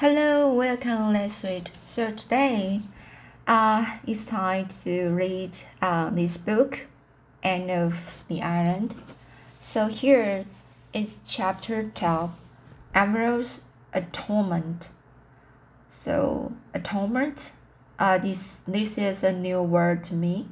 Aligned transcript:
Hello, 0.00 0.50
welcome, 0.54 1.12
let's 1.12 1.44
read. 1.44 1.72
So 1.84 2.10
today, 2.10 2.80
uh, 3.46 3.98
it's 4.06 4.28
time 4.28 4.68
to 4.84 5.10
read 5.10 5.58
uh, 5.82 6.08
this 6.08 6.38
book, 6.38 6.86
Anne 7.42 7.68
of 7.68 8.24
the 8.26 8.40
Island. 8.40 8.94
So 9.60 9.88
here 9.88 10.46
is 10.94 11.20
chapter 11.26 11.90
12, 11.94 12.30
Emerald's 12.94 13.64
Atonement. 13.92 14.88
So 15.90 16.54
atonement, 16.72 17.52
uh, 17.98 18.16
this 18.16 18.62
this 18.66 18.96
is 18.96 19.22
a 19.22 19.34
new 19.34 19.60
word 19.60 20.02
to 20.04 20.14
me. 20.14 20.48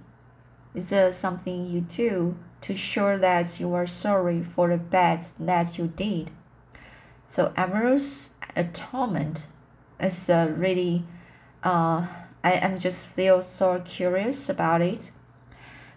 It's 0.75 0.93
uh, 0.93 1.11
something 1.11 1.65
you 1.65 1.81
do 1.81 2.37
to 2.61 2.77
show 2.77 3.17
that 3.17 3.59
you 3.59 3.73
are 3.73 3.87
sorry 3.87 4.43
for 4.43 4.69
the 4.69 4.77
bad 4.77 5.25
that 5.41 5.79
you 5.79 5.87
did. 5.87 6.33
So 7.27 7.53
Emerald's 8.59 8.81
atonement 8.81 9.47
is 10.01 10.29
uh, 10.29 10.53
really, 10.57 11.05
uh, 11.63 12.07
I 12.43 12.53
am 12.53 12.79
just 12.79 13.07
feel 13.09 13.43
so 13.43 13.81
curious 13.85 14.49
about 14.49 14.81
it. 14.81 15.13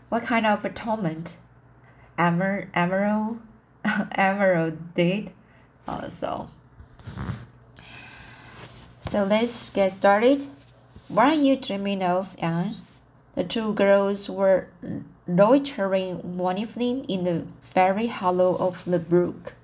What 0.10 0.24
kind 0.24 0.46
of 0.46 0.64
atonement 0.64 1.38
Emer 2.20 2.70
Emerald 2.74 3.40
Emerald 4.12 4.94
did? 4.94 5.32
Uh, 5.88 6.10
so 6.10 6.50
so 9.02 9.24
let's 9.24 9.70
get 9.72 9.92
started. 9.92 10.46
What 11.08 11.28
are 11.28 11.34
you 11.34 11.58
dreaming 11.58 12.04
of, 12.04 12.36
Anne? 12.38 12.76
The 13.36 13.44
two 13.44 13.74
girls 13.74 14.30
were 14.30 14.68
loitering 15.28 16.38
one 16.38 16.58
evening 16.58 17.06
in 17.06 17.24
the 17.24 17.46
very 17.74 18.08
hollow 18.08 18.56
of 18.56 18.86
the 18.86 19.00
brook. 19.00 19.56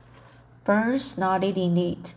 Ferns 0.66 1.18
nodded 1.18 1.58
in 1.58 1.78
it, 1.78 2.16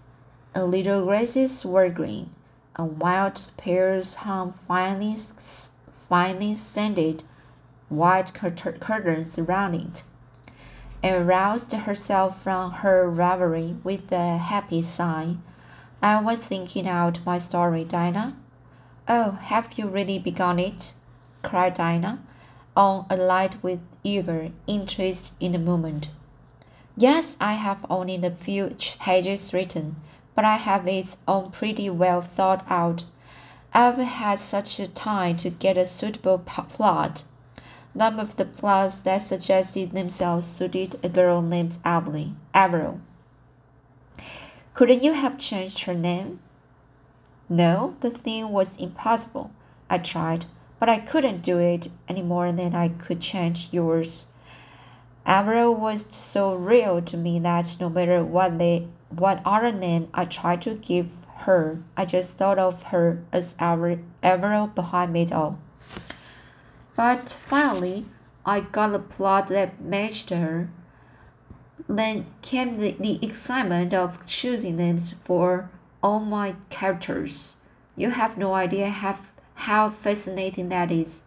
and 0.54 0.70
little 0.70 1.04
grasses 1.04 1.64
were 1.64 1.88
green, 1.88 2.30
and 2.76 2.98
wild 2.98 3.50
pears 3.56 4.16
hung 4.16 4.52
finely, 4.66 5.16
finely 6.08 6.54
scented 6.54 7.24
white 7.88 8.32
curtains 8.34 9.38
around 9.38 9.74
it. 9.74 10.04
And 11.02 11.26
roused 11.26 11.72
herself 11.72 12.42
from 12.42 12.72
her 12.72 13.08
reverie 13.08 13.76
with 13.82 14.12
a 14.12 14.36
happy 14.36 14.82
sigh. 14.82 15.36
I 16.02 16.20
was 16.20 16.44
thinking 16.44 16.86
out 16.88 17.24
my 17.24 17.38
story, 17.38 17.84
Dinah. 17.84 18.36
Oh, 19.08 19.32
have 19.42 19.78
you 19.78 19.88
really 19.88 20.18
begun 20.18 20.58
it? 20.58 20.94
cried 21.42 21.74
Dinah, 21.74 22.20
on 22.76 23.06
alight 23.08 23.62
with 23.62 23.82
eager 24.04 24.50
interest 24.66 25.32
in 25.40 25.54
a 25.54 25.58
moment. 25.58 26.10
Yes, 26.96 27.36
I 27.40 27.54
have 27.54 27.86
only 27.88 28.16
a 28.16 28.30
few 28.30 28.70
pages 28.98 29.54
written, 29.54 29.96
but 30.34 30.44
I 30.44 30.56
have 30.56 30.86
it 30.88 31.16
all 31.26 31.50
pretty 31.50 31.90
well 31.90 32.20
thought 32.20 32.64
out. 32.68 33.04
I've 33.72 33.98
had 33.98 34.38
such 34.38 34.80
a 34.80 34.86
time 34.86 35.36
to 35.38 35.50
get 35.50 35.76
a 35.76 35.86
suitable 35.86 36.38
plot. 36.38 37.24
None 37.94 38.20
of 38.20 38.36
the 38.36 38.44
plots 38.44 39.00
that 39.00 39.18
suggested 39.18 39.92
themselves 39.92 40.46
suited 40.46 40.98
a 41.02 41.08
girl 41.08 41.42
named 41.42 41.78
Evelyn. 41.84 42.36
Averil. 42.54 43.00
Couldn't 44.74 45.02
you 45.02 45.12
have 45.12 45.38
changed 45.38 45.82
her 45.82 45.94
name? 45.94 46.40
No, 47.48 47.96
the 48.00 48.10
thing 48.10 48.50
was 48.50 48.76
impossible. 48.76 49.50
I 49.88 49.98
tried, 49.98 50.46
but 50.78 50.88
I 50.88 51.00
couldn't 51.00 51.42
do 51.42 51.58
it 51.58 51.88
any 52.08 52.22
more 52.22 52.52
than 52.52 52.74
I 52.74 52.88
could 52.88 53.20
change 53.20 53.68
yours. 53.72 54.26
Averil 55.26 55.74
was 55.74 56.06
so 56.10 56.54
real 56.54 57.02
to 57.02 57.16
me 57.16 57.38
that 57.40 57.76
no 57.80 57.90
matter 57.90 58.24
what 58.24 58.58
they 58.58 58.86
what 59.10 59.42
other 59.44 59.72
name 59.72 60.08
I 60.14 60.24
tried 60.24 60.62
to 60.62 60.74
give 60.74 61.08
her, 61.40 61.82
I 61.96 62.04
just 62.04 62.32
thought 62.32 62.58
of 62.58 62.84
her 62.84 63.22
as 63.32 63.54
Averil 63.58 64.68
behind 64.74 65.16
it 65.16 65.32
all. 65.32 65.58
But 66.96 67.36
finally, 67.48 68.06
I 68.44 68.60
got 68.60 68.94
a 68.94 68.98
plot 68.98 69.48
that 69.48 69.80
matched 69.80 70.30
her. 70.30 70.68
Then 71.88 72.26
came 72.42 72.76
the, 72.76 72.92
the 72.92 73.24
excitement 73.24 73.92
of 73.94 74.24
choosing 74.26 74.76
names 74.76 75.12
for 75.12 75.70
all 76.02 76.20
my 76.20 76.54
characters. 76.68 77.56
You 77.96 78.10
have 78.10 78.38
no 78.38 78.54
idea 78.54 78.90
how, 78.90 79.18
how 79.54 79.90
fascinating 79.90 80.68
that 80.68 80.92
is. 80.92 81.22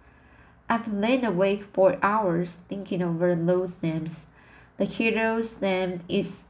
I've 0.70 0.92
lain 0.92 1.26
awake 1.26 1.66
for 1.74 1.98
hours 2.02 2.60
thinking 2.70 3.02
over 3.02 3.36
those 3.36 3.82
names. 3.84 4.28
The 4.78 4.86
hero's 4.86 5.62
name 5.62 6.02
is 6.08 6.44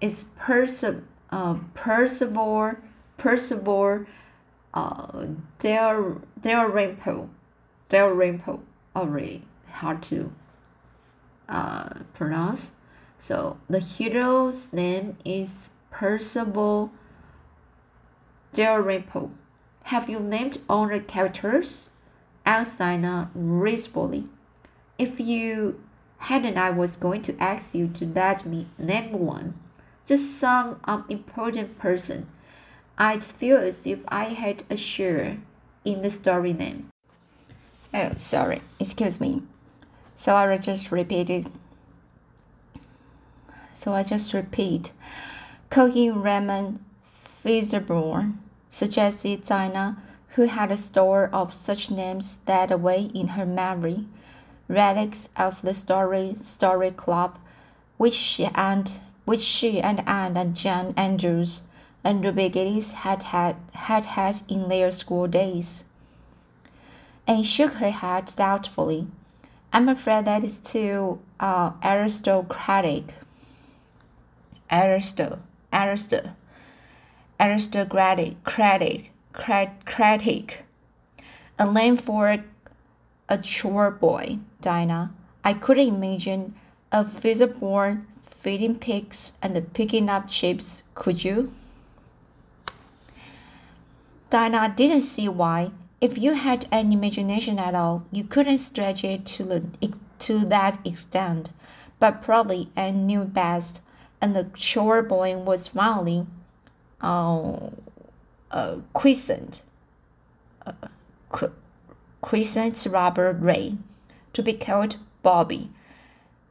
is 0.00 0.24
Percival 0.38 1.02
uh, 1.30 1.56
Percival 1.74 2.76
Percival 3.18 4.06
uh 4.74 5.26
Del 5.58 6.22
Dalrymple 6.40 7.30
Dalrymple. 7.88 8.62
Oh 8.94 9.06
really 9.06 9.44
hard 9.70 10.02
to 10.04 10.32
uh 11.48 11.90
pronounce. 12.14 12.72
So 13.18 13.58
the 13.68 13.80
hero's 13.80 14.72
name 14.72 15.16
is 15.24 15.68
Percival 15.90 16.90
Dalrymple. 18.54 19.30
Have 19.84 20.08
you 20.08 20.20
named 20.20 20.58
all 20.68 20.88
the 20.88 21.00
characters? 21.00 21.90
Alcina 22.46 23.30
wistfully. 23.34 24.24
If 24.98 25.20
you 25.20 25.80
hadn't, 26.18 26.58
I 26.58 26.70
was 26.70 26.96
going 26.96 27.22
to 27.22 27.36
ask 27.38 27.74
you 27.74 27.88
to 27.88 28.06
let 28.06 28.44
me 28.46 28.66
name 28.78 29.12
one. 29.12 29.54
Just 30.10 30.40
some 30.40 30.80
um, 30.86 31.04
unimportant 31.08 31.78
person. 31.78 32.26
I'd 32.98 33.22
feel 33.22 33.58
as 33.58 33.86
if 33.86 34.00
I 34.08 34.24
had 34.24 34.64
a 34.68 34.76
share 34.76 35.36
in 35.84 36.02
the 36.02 36.10
story 36.10 36.52
name. 36.52 36.88
Oh, 37.94 38.14
sorry. 38.16 38.60
Excuse 38.80 39.20
me. 39.20 39.44
So 40.16 40.34
I 40.34 40.56
just 40.56 40.90
repeated. 40.90 41.48
So 43.72 43.92
I 43.92 44.02
just 44.02 44.34
repeat. 44.34 44.90
Cooking 45.70 46.20
Raymond 46.20 46.80
Featherborn 47.44 48.40
suggested 48.68 49.44
Dinah 49.44 49.96
who 50.30 50.46
had 50.46 50.72
a 50.72 50.76
store 50.76 51.30
of 51.32 51.54
such 51.54 51.88
names 51.88 52.38
that 52.46 52.72
away 52.72 53.12
in 53.14 53.28
her 53.38 53.46
memory, 53.46 54.06
relics 54.66 55.28
of 55.36 55.62
the 55.62 55.72
story 55.72 56.34
story 56.34 56.90
club, 56.90 57.38
which 57.96 58.14
she 58.14 58.46
and 58.56 58.98
which 59.30 59.42
she 59.42 59.80
and 59.80 60.02
Anne 60.08 60.36
and 60.36 60.56
John 60.56 60.92
Andrews 60.96 61.62
and 62.02 62.24
Ruby 62.24 62.48
Gillis 62.48 62.90
had 62.90 63.22
had 63.22 63.54
had 63.74 64.06
had 64.16 64.42
in 64.48 64.68
their 64.68 64.90
school 64.90 65.28
days. 65.28 65.84
Anne 67.28 67.44
shook 67.44 67.74
her 67.74 67.92
head 67.92 68.32
doubtfully. 68.34 69.06
I'm 69.72 69.88
afraid 69.88 70.24
that 70.24 70.42
is 70.42 70.58
too 70.58 71.20
uh, 71.38 71.70
aristocratic. 71.80 73.14
Aristo, 74.68 75.38
aristo, 75.72 76.30
aristocratic, 77.38 78.42
credit 78.42 79.10
critic. 79.32 80.64
A 81.56 81.72
name 81.72 81.96
for 81.96 82.36
a 83.28 83.38
chore 83.38 83.92
boy, 83.92 84.40
Dinah. 84.60 85.12
I 85.44 85.54
couldn't 85.54 85.94
imagine 85.94 86.54
a 86.90 87.04
born 87.04 88.08
feeding 88.40 88.76
pigs 88.76 89.32
and 89.42 89.72
picking 89.72 90.08
up 90.08 90.28
chips, 90.28 90.82
could 90.94 91.22
you? 91.24 91.52
Dinah 94.30 94.74
didn't 94.76 95.02
see 95.02 95.28
why. 95.28 95.72
If 96.00 96.16
you 96.16 96.32
had 96.32 96.66
any 96.72 96.94
imagination 96.94 97.58
at 97.58 97.74
all, 97.74 98.04
you 98.10 98.24
couldn't 98.24 98.58
stretch 98.58 99.04
it 99.04 99.26
to, 99.26 99.44
the, 99.44 99.64
to 100.20 100.38
that 100.46 100.84
extent. 100.86 101.50
But 101.98 102.22
probably 102.22 102.70
Anne 102.74 103.06
knew 103.06 103.24
best, 103.24 103.82
and 104.20 104.34
the 104.34 104.46
chore 104.54 105.02
boy 105.02 105.36
was 105.36 105.68
finally, 105.68 106.26
oh, 107.02 107.74
uh, 108.50 108.76
quiescent, 108.94 109.60
uh, 110.64 110.72
quiescent 112.22 112.86
Robert 112.88 113.36
Ray, 113.40 113.76
to 114.32 114.42
be 114.42 114.54
called 114.54 114.96
Bobby, 115.22 115.70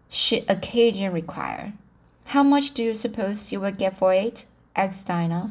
should 0.09 0.45
occasion 0.47 1.11
require. 1.11 1.73
How 2.29 2.43
much 2.43 2.75
do 2.75 2.83
you 2.83 2.93
suppose 2.93 3.51
you 3.51 3.59
will 3.59 3.71
get 3.71 3.97
for 3.97 4.13
it? 4.13 4.45
asked 4.75 5.07
Dinah. 5.07 5.49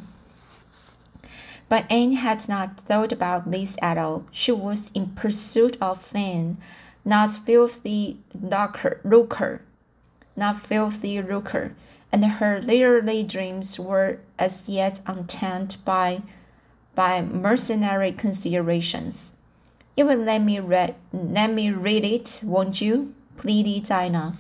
But 1.69 1.91
Anne 1.91 2.13
had 2.13 2.49
not 2.49 2.79
thought 2.79 3.11
about 3.11 3.51
this 3.51 3.77
at 3.83 3.99
all. 3.99 4.27
She 4.31 4.53
was 4.53 4.93
in 4.95 5.09
pursuit 5.17 5.77
of 5.81 6.01
fame, 6.01 6.59
not 7.05 7.35
filthy 7.35 8.19
lucre, 8.33 9.61
not 10.37 10.61
filthy 10.61 11.21
lucre, 11.21 11.75
and 12.13 12.25
her 12.25 12.61
literary 12.63 13.25
dreams 13.25 13.81
were 13.81 14.21
as 14.39 14.69
yet 14.69 15.01
untainted 15.05 15.85
by 15.85 16.23
by 16.95 17.21
mercenary 17.23 18.13
considerations. 18.13 19.33
You 19.97 20.07
will 20.07 20.19
let 20.19 20.43
me 20.43 20.61
read 20.61 20.95
let 21.13 21.53
me 21.53 21.73
read 21.73 22.05
it, 22.05 22.41
won't 22.45 22.81
you? 22.81 23.15
pleaded 23.37 23.83
Dinah. 23.83 24.35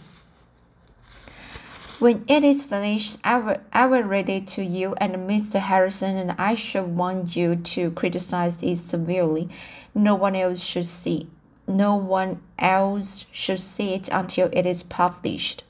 When 1.98 2.24
it 2.28 2.44
is 2.44 2.62
finished, 2.62 3.18
I 3.24 3.38
will, 3.38 3.56
I 3.72 3.86
will 3.86 4.04
read 4.04 4.28
it 4.28 4.46
to 4.48 4.62
you 4.62 4.94
and 4.98 5.16
Mr. 5.28 5.58
Harrison, 5.58 6.16
and 6.16 6.32
I 6.38 6.54
should 6.54 6.96
want 6.96 7.34
you 7.34 7.56
to 7.56 7.90
criticize 7.90 8.62
it 8.62 8.76
severely. 8.76 9.48
No 9.96 10.14
one 10.14 10.36
else 10.36 10.60
should 10.60 10.86
see. 10.86 11.28
No 11.66 11.96
one 11.96 12.40
else 12.56 13.26
should 13.32 13.58
see 13.58 13.94
it 13.94 14.08
until 14.10 14.48
it 14.52 14.64
is 14.64 14.84
published. 14.84 15.64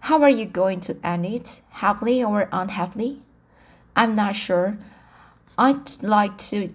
How 0.00 0.20
are 0.22 0.30
you 0.30 0.46
going 0.46 0.80
to 0.80 0.98
end 1.04 1.26
it? 1.26 1.60
Happily 1.70 2.22
or 2.22 2.48
unhappily? 2.50 3.22
I'm 3.94 4.14
not 4.14 4.34
sure. 4.34 4.76
I'd 5.56 6.02
like 6.02 6.36
to 6.50 6.74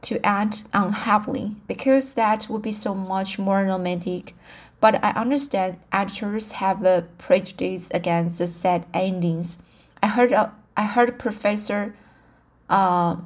to 0.00 0.24
end 0.24 0.62
unhappily 0.72 1.56
because 1.66 2.14
that 2.14 2.46
would 2.48 2.62
be 2.62 2.72
so 2.72 2.94
much 2.94 3.38
more 3.38 3.64
romantic. 3.64 4.34
But 4.80 5.02
I 5.02 5.10
understand 5.10 5.78
editors 5.90 6.52
have 6.52 6.84
a 6.84 7.06
prejudice 7.18 7.88
against 7.92 8.38
the 8.38 8.46
sad 8.46 8.86
endings. 8.94 9.58
I 10.02 10.08
heard 10.08 10.32
uh, 10.32 10.50
I 10.76 10.84
heard 10.84 11.18
Professor 11.18 11.94
uh, 12.68 13.16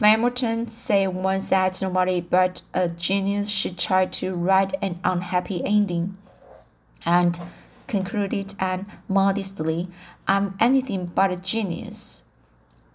Hamilton 0.00 0.68
say 0.68 1.06
once 1.08 1.50
that 1.50 1.82
nobody 1.82 2.20
but 2.20 2.62
a 2.72 2.88
genius 2.88 3.48
should 3.48 3.76
try 3.76 4.06
to 4.06 4.34
write 4.34 4.74
an 4.80 5.00
unhappy 5.02 5.64
ending, 5.64 6.16
and 7.04 7.40
concluded 7.88 8.54
and 8.60 8.86
modestly, 9.08 9.88
I'm 10.28 10.56
anything 10.60 11.06
but 11.06 11.32
a 11.32 11.36
genius. 11.36 12.22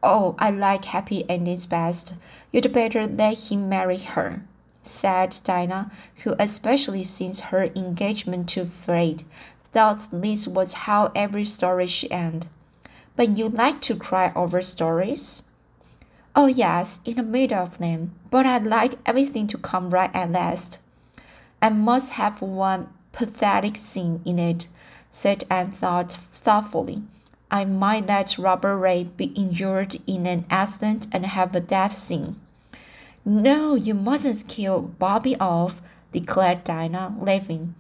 Oh, 0.01 0.35
I 0.39 0.49
like 0.51 0.85
happy 0.85 1.29
endings 1.29 1.65
best. 1.65 2.13
You'd 2.53 2.71
better 2.71 3.05
let 3.05 3.51
him 3.51 3.67
marry 3.67 3.97
her 3.97 4.43
said 4.89 5.39
Dinah, 5.43 5.91
who, 6.23 6.35
especially 6.39 7.03
since 7.03 7.39
her 7.39 7.65
engagement 7.75 8.49
to 8.49 8.65
Fred, 8.65 9.23
thought 9.63 10.07
this 10.11 10.47
was 10.47 10.73
how 10.73 11.11
every 11.15 11.45
story 11.45 11.87
should 11.87 12.11
end. 12.11 12.47
But 13.15 13.37
you 13.37 13.49
like 13.49 13.81
to 13.81 13.95
cry 13.95 14.31
over 14.35 14.61
stories? 14.61 15.43
Oh, 16.35 16.47
yes, 16.47 16.99
in 17.05 17.15
the 17.15 17.23
middle 17.23 17.59
of 17.59 17.77
them, 17.77 18.15
but 18.29 18.45
I'd 18.45 18.65
like 18.65 18.95
everything 19.05 19.47
to 19.47 19.57
come 19.57 19.89
right 19.89 20.13
at 20.15 20.31
last. 20.31 20.79
I 21.61 21.69
must 21.69 22.13
have 22.13 22.41
one 22.41 22.87
pathetic 23.11 23.75
scene 23.75 24.21
in 24.25 24.39
it, 24.39 24.67
said 25.11 25.43
Anne 25.49 25.71
thought 25.71 26.13
thoughtfully. 26.33 27.03
I 27.51 27.65
might 27.65 28.07
let 28.07 28.37
Robert 28.37 28.77
Ray 28.77 29.03
be 29.03 29.25
injured 29.25 29.97
in 30.05 30.25
an 30.25 30.45
accident 30.49 31.07
and 31.11 31.25
have 31.25 31.55
a 31.55 31.59
death 31.59 31.97
scene. 31.97 32.39
No, 33.25 33.75
you 33.75 33.93
mustn't 33.93 34.47
kill 34.47 34.81
Bobby 34.81 35.35
off, 35.39 35.81
declared 36.11 36.63
Dinah, 36.63 37.15
laughing. 37.19 37.75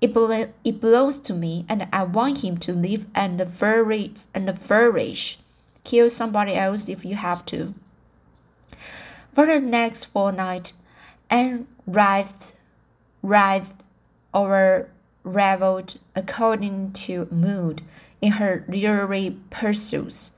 It, 0.00 0.14
belo- 0.14 0.50
it 0.64 0.80
belongs 0.80 1.18
to 1.20 1.34
me, 1.34 1.64
and 1.68 1.88
I 1.92 2.04
want 2.04 2.42
him 2.42 2.56
to 2.58 2.72
live 2.72 3.06
and 3.14 3.52
flourish. 3.52 4.10
And 4.34 4.58
flourish. 4.58 5.38
Kill 5.84 6.08
somebody 6.10 6.54
else 6.54 6.88
if 6.88 7.04
you 7.04 7.16
have 7.16 7.44
to. 7.46 7.74
For 9.34 9.46
the 9.46 9.60
next 9.60 10.06
fortnight, 10.06 10.72
Anne 11.30 11.66
writhed, 11.86 12.52
writhed 13.22 13.82
or 14.32 14.88
reveled 15.22 15.98
according 16.16 16.92
to 16.92 17.28
mood 17.30 17.82
in 18.20 18.32
her 18.32 18.64
literary 18.68 19.36
pursuits. 19.50 20.32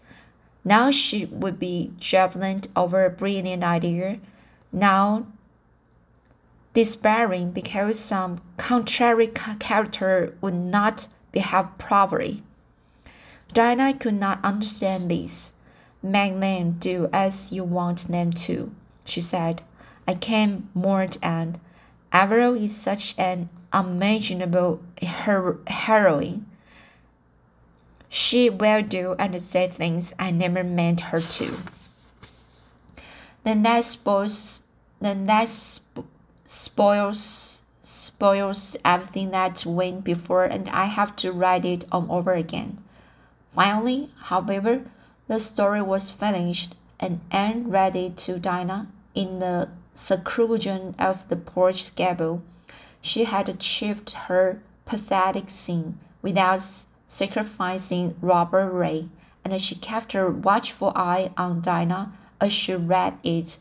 Now 0.64 0.90
she 0.90 1.24
would 1.26 1.58
be 1.58 1.92
jubilant 1.98 2.68
over 2.76 3.04
a 3.04 3.10
brilliant 3.10 3.64
idea 3.64 4.18
now 4.72 5.26
despairing 6.72 7.50
because 7.50 7.98
some 7.98 8.38
contrary 8.56 9.26
character 9.26 10.36
would 10.40 10.54
not 10.54 11.08
behave 11.32 11.66
properly. 11.78 12.42
Dinah 13.52 13.94
could 13.94 14.14
not 14.14 14.44
understand 14.44 15.10
this. 15.10 15.52
Make 16.02 16.38
them 16.40 16.72
do 16.78 17.08
as 17.12 17.52
you 17.52 17.64
want 17.64 18.08
them 18.08 18.32
to, 18.32 18.72
she 19.04 19.20
said. 19.20 19.62
I 20.06 20.14
came 20.14 20.70
more 20.72 21.06
and 21.22 21.60
Averil 22.12 22.54
is 22.54 22.76
such 22.76 23.14
an 23.18 23.48
unimaginable 23.72 24.80
her 25.04 25.58
heroine. 25.66 26.46
She 28.08 28.50
will 28.50 28.82
do 28.82 29.14
and 29.18 29.40
say 29.40 29.68
things 29.68 30.12
I 30.18 30.30
never 30.30 30.64
meant 30.64 31.02
her 31.02 31.20
to 31.20 31.58
then 33.44 33.62
that 33.62 33.84
spoils 33.84 34.62
then 35.00 35.26
that 35.26 35.48
sp 35.48 36.04
spoils 36.44 37.60
spoils 37.82 38.76
everything 38.84 39.30
that 39.30 39.64
went 39.66 40.04
before 40.04 40.44
and 40.44 40.68
I 40.70 40.86
have 40.86 41.16
to 41.16 41.32
write 41.32 41.64
it 41.64 41.84
all 41.90 42.06
over 42.10 42.32
again. 42.32 42.78
Finally, 43.54 44.10
however, 44.24 44.82
the 45.26 45.40
story 45.40 45.82
was 45.82 46.10
finished 46.10 46.74
and 46.98 47.20
Anne 47.30 47.70
read 47.70 47.96
it 47.96 48.16
to 48.18 48.38
Dinah 48.38 48.88
in 49.14 49.38
the 49.38 49.68
seclusion 49.94 50.94
of 50.98 51.28
the 51.28 51.36
porch 51.36 51.94
gable. 51.94 52.42
She 53.00 53.24
had 53.24 53.48
achieved 53.48 54.10
her 54.28 54.60
pathetic 54.84 55.50
scene 55.50 55.98
without 56.22 56.62
sacrificing 57.06 58.14
Robert 58.20 58.70
Ray, 58.70 59.08
and 59.44 59.60
she 59.60 59.74
kept 59.74 60.12
her 60.12 60.30
watchful 60.30 60.92
eye 60.94 61.30
on 61.36 61.60
Dinah 61.60 62.12
as 62.40 62.52
she 62.52 62.74
read 62.74 63.18
it, 63.22 63.58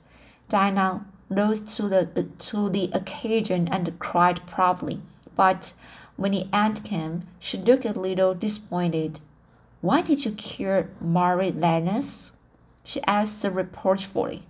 Dinah 0.50 1.06
rose 1.30 1.62
to 1.76 1.84
the, 1.88 2.30
to 2.40 2.70
the 2.70 2.90
occasion 2.94 3.68
and 3.68 3.98
cried 4.00 4.46
proudly. 4.48 5.02
But 5.36 5.74
when 6.16 6.32
the 6.32 6.48
end 6.52 6.84
came, 6.84 7.24
she 7.40 7.58
looked 7.58 7.86
a 7.86 7.98
little 7.98 8.34
disappointed. 8.34 9.20
Why 9.82 10.02
did 10.02 10.26
you 10.26 10.32
kill 10.32 10.88
Murray 11.00 11.52
Lennox? 11.52 12.34
she 12.84 13.02
asked 13.04 13.44
reproachfully. 13.44 14.44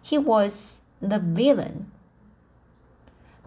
He 0.00 0.16
was 0.16 0.80
the 1.00 1.18
villain, 1.18 1.90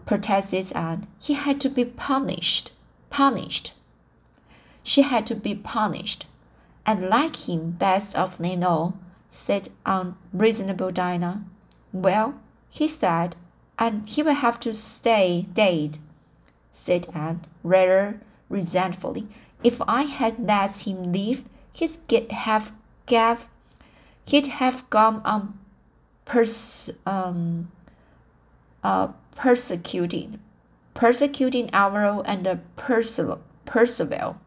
protested 0.06 0.72
Anne. 0.76 1.08
He 1.22 1.34
had 1.34 1.62
to 1.62 1.70
be 1.70 1.86
punished. 1.86 2.72
Punished. 3.10 3.74
She 4.84 5.02
had 5.02 5.26
to 5.28 5.36
be 5.36 5.56
punished. 5.56 6.26
I 6.86 6.94
like 6.94 7.48
him 7.48 7.72
best 7.72 8.16
of 8.16 8.38
them 8.38 8.64
all 8.64 8.98
said 9.30 9.70
unreasonable 9.86 10.92
Dinah. 10.92 11.44
Well, 11.92 12.40
he 12.70 12.88
said, 12.88 13.36
and 13.80 14.08
he 14.08 14.24
will 14.24 14.36
have 14.36 14.60
to 14.62 14.74
stay 14.74 15.46
dead, 15.54 16.00
said 16.72 17.08
Anne, 17.14 17.46
rather 17.64 18.20
resentfully. 18.50 19.28
If 19.64 19.82
I 19.88 20.04
had 20.04 20.46
let 20.46 20.88
him 20.88 21.12
live, 21.12 21.44
he'd 21.74 21.98
get 22.08 22.32
have 22.32 22.72
gave, 23.06 23.48
he'd 24.26 24.48
have 24.48 24.90
gone 24.90 25.22
on 25.24 25.60
pers 26.26 26.90
um 27.06 27.72
uh 28.84 29.08
persecuting 29.36 30.40
persecuting 30.94 31.70
Averil 31.72 32.24
and 32.26 32.60
Percival 32.76 33.40
Percival. 33.66 34.38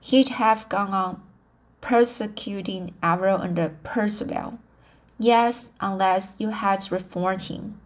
He'd 0.00 0.30
have 0.30 0.68
gone 0.68 0.92
on 0.92 1.22
persecuting 1.82 2.94
Averil 3.02 3.42
and 3.42 3.82
Percival. 3.82 4.58
Yes, 5.18 5.68
unless 5.80 6.34
you 6.38 6.48
had 6.48 6.90
reformed 6.90 7.42
him. 7.42 7.78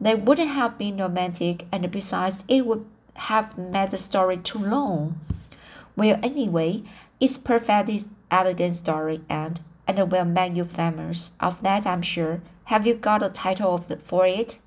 They 0.00 0.14
wouldn't 0.14 0.48
have 0.48 0.78
been 0.78 0.96
romantic, 0.96 1.66
and 1.70 1.90
besides, 1.90 2.42
it 2.48 2.64
would 2.64 2.86
have 3.14 3.58
made 3.58 3.90
the 3.90 3.98
story 3.98 4.38
too 4.38 4.58
long. 4.58 5.20
Well, 5.96 6.18
anyway, 6.22 6.84
it's 7.20 7.36
perfectly 7.36 8.02
elegant 8.30 8.76
story, 8.76 9.20
and 9.28 9.60
and 9.86 10.10
will 10.10 10.24
make 10.24 10.56
you 10.56 10.64
famous. 10.64 11.30
Of 11.40 11.62
that, 11.62 11.86
I'm 11.86 12.02
sure. 12.02 12.40
Have 12.64 12.86
you 12.86 12.94
got 12.94 13.22
a 13.22 13.28
title 13.28 13.76
for 13.78 14.26
it? 14.26 14.58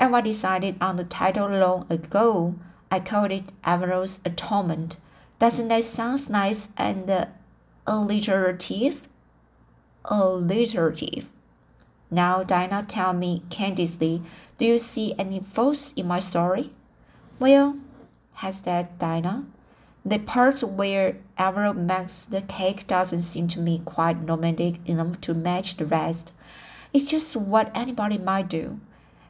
Eva 0.00 0.22
decided 0.22 0.76
on 0.80 0.96
the 0.96 1.04
title 1.04 1.48
long 1.48 1.86
ago. 1.88 2.54
I 2.90 3.00
called 3.00 3.30
it 3.30 3.52
Averil's 3.64 4.18
Atonement. 4.24 4.96
Doesn't 5.38 5.68
that 5.68 5.84
sound 5.84 6.28
nice 6.30 6.68
and 6.76 7.08
uh, 7.08 7.26
alliterative? 7.88 9.08
Alliterative. 10.04 11.26
Now, 12.10 12.42
Dinah, 12.42 12.84
tell 12.86 13.12
me 13.12 13.42
candidly, 13.50 14.22
do 14.58 14.66
you 14.66 14.78
see 14.78 15.14
any 15.18 15.40
faults 15.40 15.92
in 15.92 16.06
my 16.06 16.18
story? 16.18 16.70
Well, 17.38 17.78
has 18.34 18.60
that 18.62 18.98
Dinah? 18.98 19.46
The 20.04 20.18
part 20.18 20.62
where 20.62 21.16
Averil 21.38 21.74
makes 21.74 22.22
the 22.22 22.42
cake 22.42 22.86
doesn't 22.86 23.22
seem 23.22 23.48
to 23.48 23.60
me 23.60 23.82
quite 23.84 24.28
romantic 24.28 24.76
enough 24.86 25.20
to 25.22 25.34
match 25.34 25.76
the 25.76 25.86
rest. 25.86 26.32
It's 26.92 27.10
just 27.10 27.36
what 27.36 27.70
anybody 27.74 28.16
might 28.16 28.48
do. 28.48 28.80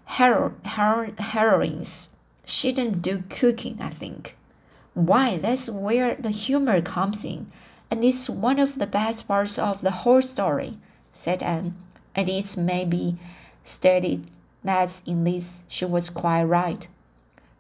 Hero, 0.06 0.54
hero, 0.64 1.12
heroines 1.18 2.08
shouldn't 2.44 3.02
do 3.02 3.24
cooking, 3.28 3.78
I 3.80 3.90
think. 3.90 4.36
Why, 4.94 5.36
that's 5.36 5.68
where 5.68 6.14
the 6.14 6.30
humor 6.30 6.80
comes 6.80 7.24
in 7.24 7.50
and 7.90 8.04
it's 8.04 8.28
one 8.28 8.58
of 8.58 8.78
the 8.78 8.86
best 8.86 9.28
parts 9.28 9.58
of 9.58 9.80
the 9.80 9.90
whole 9.90 10.22
story, 10.22 10.78
said 11.10 11.42
Anne. 11.42 11.74
And 12.14 12.28
it 12.28 12.56
may 12.56 12.84
be 12.84 13.16
stated 13.62 14.26
that 14.64 15.00
in 15.06 15.24
this 15.24 15.60
she 15.68 15.84
was 15.84 16.10
quite 16.10 16.44
right. 16.44 16.88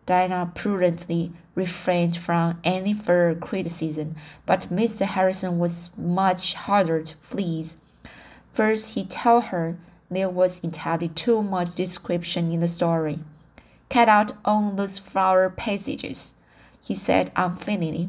Diana 0.06 0.50
prudently 0.54 1.32
refrained 1.54 2.16
from 2.16 2.58
any 2.64 2.94
further 2.94 3.38
criticism, 3.38 4.16
but 4.46 4.70
Mr. 4.72 5.04
Harrison 5.04 5.58
was 5.58 5.90
much 5.96 6.54
harder 6.54 7.02
to 7.02 7.16
please. 7.16 7.76
First, 8.52 8.94
he 8.94 9.04
told 9.04 9.44
her 9.44 9.76
there 10.10 10.30
was 10.30 10.60
entirely 10.60 11.08
too 11.08 11.42
much 11.42 11.74
description 11.74 12.50
in 12.50 12.60
the 12.60 12.68
story. 12.68 13.18
Cut 13.90 14.08
out 14.08 14.32
all 14.44 14.70
those 14.70 14.98
flower 14.98 15.50
passages, 15.50 16.34
he 16.82 16.94
said 16.94 17.30
unfeelingly, 17.36 18.08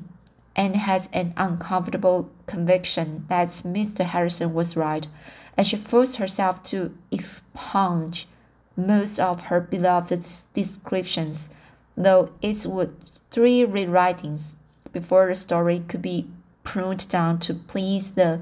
and 0.56 0.76
had 0.76 1.08
an 1.14 1.34
uncomfortable 1.38 2.30
conviction 2.46 3.26
that 3.30 3.48
Mr. 3.48 4.06
Harrison 4.06 4.54
was 4.54 4.76
right, 4.76 5.08
as 5.58 5.68
she 5.68 5.76
forced 5.76 6.18
herself 6.18 6.64
to 6.64 6.96
expunge 7.12 8.28
most 8.76 9.20
of 9.20 9.44
her 9.44 9.60
beloved 9.60 10.26
descriptions, 10.54 11.50
though 11.96 12.32
it 12.42 12.66
would 12.66 13.12
three 13.30 13.64
rewritings 13.64 14.54
before 14.92 15.28
the 15.28 15.36
story 15.36 15.84
could 15.88 16.02
be 16.02 16.28
pruned 16.64 17.08
down 17.10 17.40
to 17.40 17.54
please 17.54 18.12
the 18.12 18.42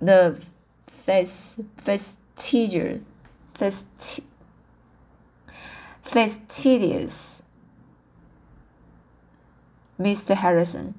the 0.00 0.36
fastidious 0.86 2.16
fasti, 3.54 4.24
fastidious 6.02 7.43
Mr. 9.98 10.36
Harrison. 10.36 10.94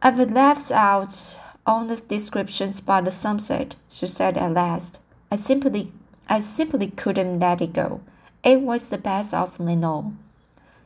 I've 0.00 0.18
left 0.18 0.70
out 0.70 1.38
all 1.66 1.84
the 1.84 1.96
descriptions 1.96 2.80
by 2.80 3.00
the 3.00 3.10
sunset, 3.10 3.76
she 3.88 4.06
said 4.06 4.36
at 4.36 4.52
last. 4.52 5.00
I 5.30 5.36
simply 5.36 5.92
I 6.28 6.40
simply 6.40 6.88
couldn't 6.88 7.40
let 7.40 7.60
it 7.60 7.72
go. 7.72 8.00
It 8.42 8.60
was 8.60 8.88
the 8.88 8.98
best 8.98 9.34
of 9.34 9.58
them 9.58 9.84
all. 9.84 10.14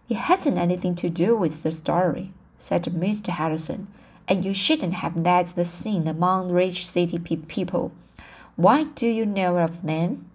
It 0.09 0.17
hasn't 0.17 0.59
anything 0.59 0.95
to 0.97 1.11
do 1.11 1.37
with 1.37 1.63
the 1.63 1.73
story, 1.73 2.33
said 2.59 2.85
Mr. 2.85 3.29
Harrison, 3.29 3.89
and 4.29 4.45
you 4.45 4.55
shouldn't 4.55 4.95
have 4.95 5.17
let 5.17 5.49
the 5.49 5.65
scene 5.65 6.07
among 6.07 6.53
rich 6.53 6.87
city 6.87 7.19
pe 7.19 7.37
people. 7.37 7.93
Why 8.57 8.85
do 8.85 9.07
you 9.07 9.27
know 9.27 9.59
of 9.59 9.83
them? 9.83 10.31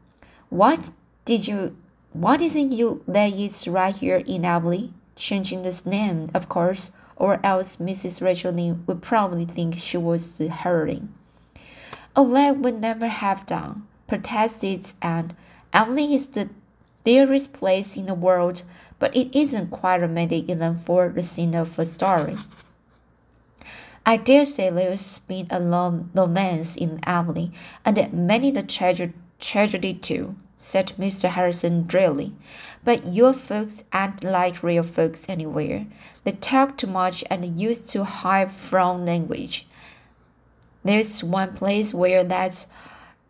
What 0.49 0.79
did 1.25 1.47
you? 1.47 1.75
Why 2.13 2.37
didn't 2.37 2.71
you 2.71 3.03
that 3.07 3.33
is 3.33 3.67
right 3.67 3.95
here 3.95 4.23
in 4.25 4.45
Avonlea? 4.45 4.91
Changing 5.15 5.63
the 5.63 5.81
name, 5.85 6.29
of 6.33 6.49
course, 6.49 6.91
or 7.15 7.39
else 7.43 7.77
Mrs. 7.77 8.21
Rachel 8.21 8.51
Lynde 8.51 8.87
would 8.87 9.01
probably 9.01 9.45
think 9.45 9.77
she 9.77 9.97
was 9.97 10.37
hurrying. 10.37 11.13
That 12.15 12.57
would 12.57 12.81
never 12.81 13.07
have 13.07 13.45
done, 13.45 13.87
protested 14.07 14.93
Anne. 15.01 15.35
Avonlea 15.73 16.15
is 16.15 16.27
the 16.27 16.49
dearest 17.03 17.53
place 17.53 17.97
in 17.97 18.05
the 18.07 18.13
world 18.13 18.63
but 19.01 19.15
it 19.17 19.35
isn't 19.35 19.71
quite 19.71 19.99
romantic 19.99 20.47
enough 20.47 20.85
for 20.85 21.09
the 21.09 21.23
scene 21.23 21.55
of 21.55 21.77
a 21.79 21.85
story. 21.85 22.37
I 24.05 24.15
dare 24.17 24.45
say 24.45 24.69
there's 24.69 25.19
been 25.19 25.47
a 25.49 25.59
long 25.59 26.11
romance 26.13 26.75
in 26.75 26.99
Avonlea, 27.03 27.49
and 27.83 28.13
many 28.13 28.51
tragedy, 28.61 29.13
tragedy 29.39 29.95
too, 29.95 30.35
said 30.61 30.93
Mr. 30.97 31.29
Harrison 31.29 31.83
drily. 31.87 32.33
But 32.83 33.13
your 33.13 33.33
folks 33.33 33.83
aren't 33.91 34.23
like 34.23 34.63
real 34.63 34.83
folks 34.83 35.25
anywhere. 35.27 35.87
They 36.23 36.33
talk 36.33 36.77
too 36.77 36.87
much 36.87 37.23
and 37.29 37.59
use 37.59 37.81
too 37.81 38.03
high 38.03 38.45
flown 38.45 39.05
language. 39.05 39.67
There's 40.83 41.23
one 41.23 41.53
place 41.53 41.93
where 41.93 42.23
that 42.23 42.29
that's 42.29 42.67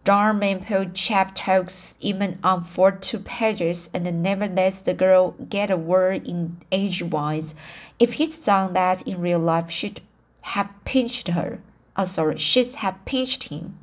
Dalrymple 0.04 0.94
chap 0.96 1.34
talks 1.36 1.96
even 2.00 2.40
on 2.44 2.64
for 2.64 2.92
two 2.92 3.20
pages 3.20 3.88
and 3.94 4.24
never 4.24 4.48
lets 4.48 4.82
the 4.82 4.96
girl 4.96 5.36
get 5.48 5.70
a 5.70 5.78
word 5.78 6.28
in 6.28 6.58
edgewise. 6.72 7.54
If 8.00 8.14
he'd 8.14 8.36
done 8.44 8.74
that 8.74 9.04
in 9.04 9.22
real 9.22 9.38
life, 9.38 9.70
she'd 9.70 10.02
have 10.42 10.72
pinched 10.86 11.28
her. 11.28 11.60
Oh, 11.96 12.06
sorry, 12.06 12.40
she'd 12.40 12.74
have 12.76 13.06
pinched 13.06 13.50
him. 13.50 13.78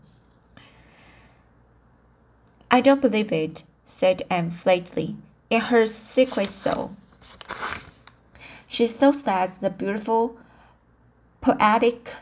I 2.70 2.80
don't 2.80 3.00
believe 3.00 3.32
it, 3.32 3.64
said 3.84 4.22
Anne 4.28 4.50
flatly. 4.50 5.16
It 5.48 5.64
hurts 5.64 5.94
secret 5.94 6.50
soul. 6.50 6.94
She 8.66 8.87
thought 8.87 9.25
that 9.25 9.60
the 9.60 9.70
beautiful, 9.70 10.37
poetic, 11.40 12.12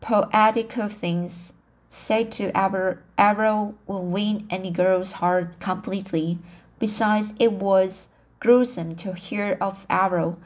poetical 0.00 0.88
things 0.88 1.52
said 1.90 2.32
to 2.32 2.50
Averil 2.56 3.74
will 3.86 4.04
win 4.04 4.46
any 4.48 4.70
girl's 4.70 5.12
heart 5.12 5.60
completely. 5.60 6.38
Besides, 6.78 7.34
it 7.38 7.52
was 7.52 8.08
gruesome 8.38 8.96
to 8.96 9.12
hear 9.12 9.58
of 9.60 9.86
Arrow. 9.90 10.38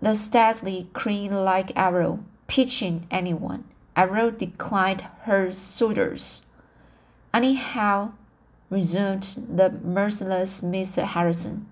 the 0.00 0.14
stately 0.14 0.88
queen 0.92 1.44
like 1.44 1.72
Arrow, 1.76 2.20
pitching 2.46 3.06
anyone. 3.10 3.64
Arrow 3.96 4.30
declined 4.30 5.04
her 5.22 5.50
suitors. 5.52 6.45
Anyhow, 7.36 8.12
resumed 8.70 9.44
the 9.46 9.68
merciless 9.68 10.62
Mr. 10.62 11.04
Harrison, 11.04 11.66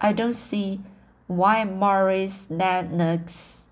I 0.00 0.12
don't 0.12 0.34
see 0.34 0.80
why 1.28 1.62
Maurice 1.62 2.50
Lennox 2.50 3.66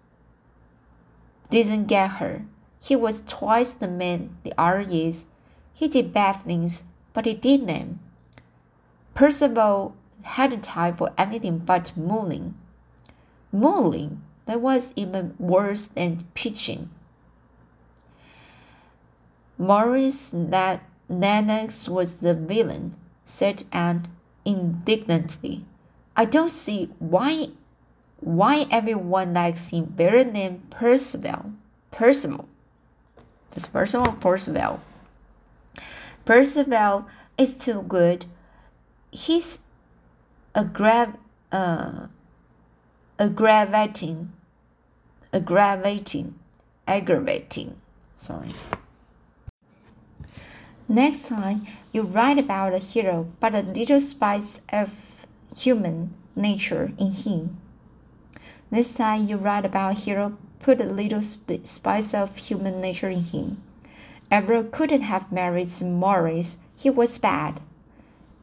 didn't 1.51 1.87
get 1.87 2.11
her. 2.21 2.45
He 2.81 2.95
was 2.95 3.25
twice 3.27 3.75
the 3.75 3.89
man 3.89 4.37
the 4.45 4.55
other 4.57 4.87
is. 4.89 5.27
He 5.75 5.89
did 5.89 6.13
bad 6.13 6.35
things, 6.43 6.85
but 7.13 7.27
he 7.27 7.35
did 7.35 7.67
them. 7.67 7.99
Percival 9.17 9.97
hadn't 10.23 10.63
time 10.63 10.97
for 10.97 11.11
anything 11.19 11.59
but 11.59 11.91
mooling. 11.97 12.55
Mooling? 13.53 14.19
That 14.47 14.61
was 14.61 14.93
even 14.95 15.35
worse 15.41 15.89
than 15.89 16.25
pitching. 16.35 16.91
Maurice 19.59 20.33
Lennox 21.09 21.89
was 21.89 22.15
the 22.17 22.35
villain, 22.35 22.97
said 23.25 23.65
Anne 23.73 24.09
indignantly. 24.45 25.65
I 26.17 26.25
don't 26.25 26.51
see 26.51 26.91
why 26.99 27.49
why 28.21 28.67
everyone 28.71 29.35
likes 29.35 29.71
him 29.71 29.85
better 29.87 30.23
than 30.23 30.63
Percival. 30.71 31.53
Percival. 31.91 32.49
Percival 33.73 34.13
Percival. 34.13 34.81
Percival 36.25 37.07
is 37.37 37.57
too 37.57 37.83
good. 37.83 38.27
He's 39.11 39.59
aggrav 40.55 41.17
uh 41.51 42.07
aggravating 43.19 44.33
aggravating 45.33 46.35
aggravating 46.87 47.77
sorry 48.17 48.53
next 50.89 51.29
time 51.29 51.67
you 51.93 52.03
write 52.03 52.39
about 52.39 52.73
a 52.73 52.79
hero 52.79 53.29
but 53.41 53.55
a 53.55 53.61
little 53.61 54.01
spice 54.01 54.61
of 54.73 54.95
human 55.57 56.15
nature 56.37 56.93
in 56.99 57.13
him 57.13 57.59
this 58.73 58.95
time 58.95 59.29
you 59.29 59.37
write 59.37 59.67
about 59.67 59.91
a 59.91 60.01
hero, 60.01 60.39
put 60.59 60.81
a 60.81 60.85
little 60.85 61.21
spice 61.21 62.15
of 62.15 62.39
human 62.39 62.81
nature 62.81 63.11
in 63.11 63.23
him. 63.23 63.63
Averil 64.31 64.65
couldn't 64.65 65.03
have 65.03 65.31
married 65.31 65.71
Maurice. 65.83 66.57
He 66.75 66.89
was 66.89 67.19
bad. 67.19 67.61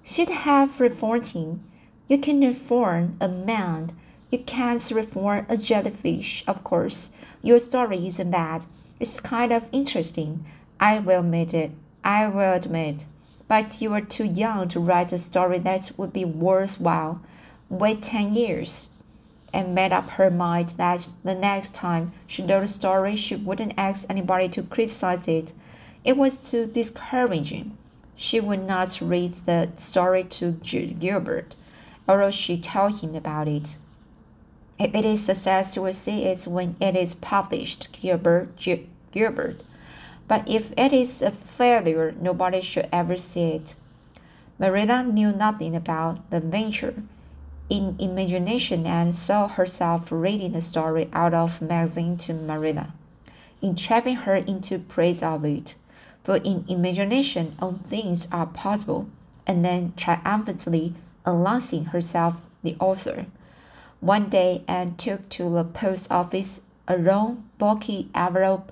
She'd 0.03 0.29
have 0.29 0.79
reformed 0.79 1.25
him. 1.25 1.63
You 2.08 2.19
can 2.19 2.41
reform 2.41 3.17
a 3.19 3.27
man. 3.27 3.98
You 4.29 4.38
can't 4.38 4.88
reform 4.91 5.48
a 5.50 5.58
jellyfish, 5.58 6.43
of 6.46 6.63
course. 6.63 7.10
Your 7.41 7.58
story 7.58 8.05
isn't 8.05 8.29
bad. 8.29 8.67
It's 9.00 9.19
kind 9.19 9.51
of 9.51 9.67
interesting. 9.72 10.46
I 10.79 11.00
will 11.00 11.22
admit 11.22 11.55
it. 11.55 11.72
I 12.03 12.27
will 12.27 12.53
admit. 12.53 13.05
But 13.47 13.81
you 13.81 13.93
are 13.93 14.01
too 14.01 14.25
young 14.25 14.67
to 14.69 14.79
write 14.79 15.11
a 15.11 15.17
story 15.17 15.59
that 15.59 15.91
would 15.97 16.13
be 16.13 16.25
worthwhile. 16.25 17.21
Wait 17.69 18.01
ten 18.01 18.33
years 18.33 18.89
and 19.51 19.73
made 19.73 19.91
up 19.91 20.11
her 20.11 20.29
mind 20.29 20.75
that 20.77 21.09
the 21.23 21.33
next 21.33 21.73
time 21.73 22.11
she 22.27 22.43
wrote 22.43 22.63
a 22.63 22.67
story, 22.67 23.15
she 23.15 23.35
wouldn't 23.35 23.73
ask 23.77 24.05
anybody 24.09 24.47
to 24.49 24.61
criticize 24.61 25.27
it. 25.27 25.53
It 26.03 26.15
was 26.17 26.37
too 26.37 26.67
discouraging. 26.67 27.75
She 28.15 28.39
would 28.39 28.63
not 28.65 28.99
read 29.01 29.33
the 29.33 29.69
story 29.77 30.23
to 30.25 30.51
Gilbert, 30.51 31.55
although 32.07 32.31
she 32.31 32.59
told 32.59 33.01
him 33.01 33.15
about 33.15 33.47
it. 33.47 33.77
If 34.77 34.93
it 34.93 35.05
is 35.05 35.25
success, 35.25 35.75
you 35.75 35.81
will 35.81 35.93
see 35.93 36.25
it 36.25 36.45
when 36.45 36.75
it 36.79 36.95
is 36.95 37.15
published, 37.15 37.87
Gilbert. 37.91 38.49
Gilbert. 39.11 39.63
But 40.29 40.48
if 40.48 40.71
it 40.77 40.93
is 40.93 41.21
a 41.21 41.31
failure, 41.31 42.15
nobody 42.21 42.62
should 42.62 42.88
ever 42.93 43.17
see 43.17 43.51
it. 43.59 43.75
Marilla 44.59 45.03
knew 45.03 45.33
nothing 45.33 45.75
about 45.75 46.29
the 46.29 46.39
venture 46.39 46.93
in 47.67 47.95
imagination 48.00 48.86
and 48.86 49.15
saw 49.15 49.48
herself 49.48 50.12
reading 50.12 50.53
the 50.53 50.62
story 50.62 51.09
out 51.13 51.33
of 51.33 51.62
magazine 51.62 52.15
to 52.17 52.33
Marilla, 52.33 52.93
entrapping 53.62 54.17
her 54.17 54.36
into 54.36 54.77
praise 54.77 55.24
of 55.24 55.43
it. 55.45 55.74
For 56.24 56.38
in 56.38 56.63
imagination 56.67 57.55
all 57.59 57.79
things 57.83 58.27
are 58.31 58.45
possible, 58.45 59.09
and 59.48 59.65
then 59.65 59.93
triumphantly 59.98 60.93
announcing 61.25 61.86
herself 61.86 62.36
the 62.62 62.75
author. 62.79 63.25
One 64.00 64.29
day 64.29 64.63
Anne 64.67 64.95
took 64.95 65.27
to 65.29 65.50
the 65.50 65.63
post 65.63 66.12
office 66.12 66.62
a 66.88 66.98
long, 66.98 67.50
bulky 67.57 68.09
envelope, 68.13 68.71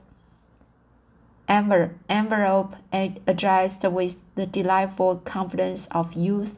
envelope 1.48 2.76
addressed 2.92 3.84
with 3.84 4.22
the 4.36 4.46
delightful 4.46 5.18
confidence 5.18 5.88
of 5.88 6.14
youth 6.14 6.58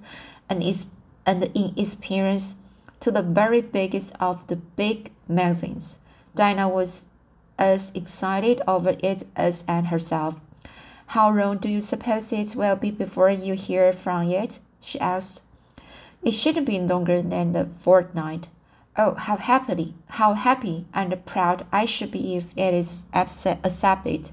and, 0.49 0.63
and 1.25 1.43
inexperience 1.55 2.55
to 2.99 3.11
the 3.11 3.21
very 3.21 3.61
biggest 3.61 4.13
of 4.19 4.47
the 4.47 4.55
big 4.55 5.11
magazines. 5.27 5.99
Dinah 6.35 6.69
was 6.69 7.03
as 7.57 7.91
excited 7.93 8.61
over 8.67 8.95
it 9.03 9.27
as 9.35 9.63
Anne 9.67 9.85
herself. 9.85 10.39
How 11.07 11.31
long 11.31 11.57
do 11.57 11.69
you 11.69 11.81
suppose 11.81 12.31
it 12.31 12.55
will 12.55 12.75
be 12.75 12.91
before 12.91 13.29
you 13.29 13.55
hear 13.55 13.91
from 13.91 14.29
it? 14.29 14.59
she 14.79 14.99
asked. 14.99 15.41
It 16.23 16.31
shouldn't 16.31 16.67
be 16.67 16.79
longer 16.79 17.21
than 17.21 17.55
a 17.55 17.65
fortnight. 17.79 18.49
Oh, 18.97 19.13
how 19.13 19.37
happily, 19.37 19.95
how 20.07 20.33
happy 20.33 20.85
and 20.93 21.25
proud 21.25 21.65
I 21.71 21.85
should 21.85 22.11
be 22.11 22.35
if 22.35 22.51
it 22.57 22.73
is 22.73 23.05
accepted. 23.13 24.31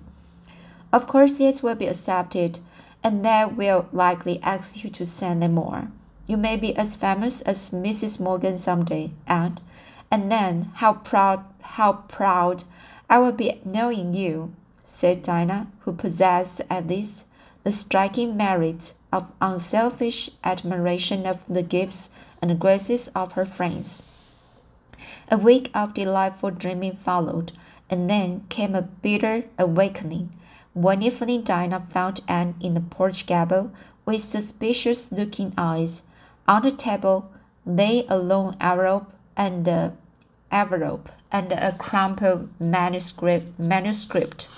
Of 0.97 1.07
course, 1.07 1.41
it 1.41 1.63
will 1.63 1.75
be 1.75 1.89
accepted, 1.89 2.59
and 3.05 3.23
they 3.23 3.45
will 3.45 3.87
likely 3.93 4.41
ask 4.43 4.83
you 4.83 4.89
to 4.89 5.05
send 5.05 5.43
them 5.43 5.53
more. 5.53 5.89
You 6.27 6.39
may 6.39 6.57
be 6.57 6.75
as 6.75 6.95
famous 6.95 7.43
as 7.43 7.69
Mrs. 7.69 8.19
Morgan 8.19 8.57
someday, 8.57 9.11
and, 9.27 9.61
and 10.11 10.33
then 10.33 10.71
how 10.77 10.95
proud, 10.95 11.45
how 11.61 11.93
proud 12.09 12.65
I 13.11 13.19
will 13.19 13.33
be 13.33 13.61
knowing 13.63 14.15
you, 14.15 14.55
said 14.87 15.23
Dinah, 15.23 15.67
who 15.81 15.93
possessed 15.93 16.63
at 16.71 16.87
least 16.87 17.27
the 17.63 17.73
striking 17.73 18.35
merit 18.35 18.95
of 19.13 19.31
unselfish 19.43 20.31
admiration 20.45 21.27
of 21.27 21.45
the 21.47 21.63
gifts 21.63 22.09
and 22.41 22.59
graces 22.59 23.09
of 23.09 23.33
her 23.33 23.45
friends. 23.45 24.03
A 25.31 25.37
week 25.37 25.71
of 25.75 25.93
delightful 25.93 26.53
dreaming 26.53 26.97
followed, 26.97 27.53
and 27.91 28.09
then 28.09 28.47
came 28.49 28.75
a 28.75 28.81
bitter 28.81 29.45
awakening. 29.59 30.31
One 30.77 31.01
evening, 31.01 31.41
Dinah 31.41 31.87
found 31.89 32.21
Anne 32.29 32.55
in 32.61 32.75
the 32.75 32.83
porch 32.83 33.25
gable 33.25 33.71
with 34.05 34.21
suspicious 34.21 35.11
looking 35.11 35.55
eyes. 35.57 36.03
On 36.47 36.61
the 36.61 36.71
table 36.71 37.31
lay 37.65 38.05
a 38.11 38.19
long 38.19 38.59
envelope 38.61 39.11
and 39.39 39.67
a 39.67 39.97
envelope 40.53 41.09
and 41.33 41.51
a 41.51 41.75
crumpled 41.79 42.51
manuscript. 42.61 43.59
manuscript. 43.59 44.49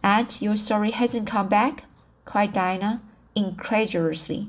And 0.00 0.40
your 0.40 0.56
story 0.56 0.92
hasn't 0.92 1.26
come 1.26 1.48
back? 1.48 1.86
cried 2.24 2.52
Dinah 2.52 3.02
incredulously. 3.34 4.48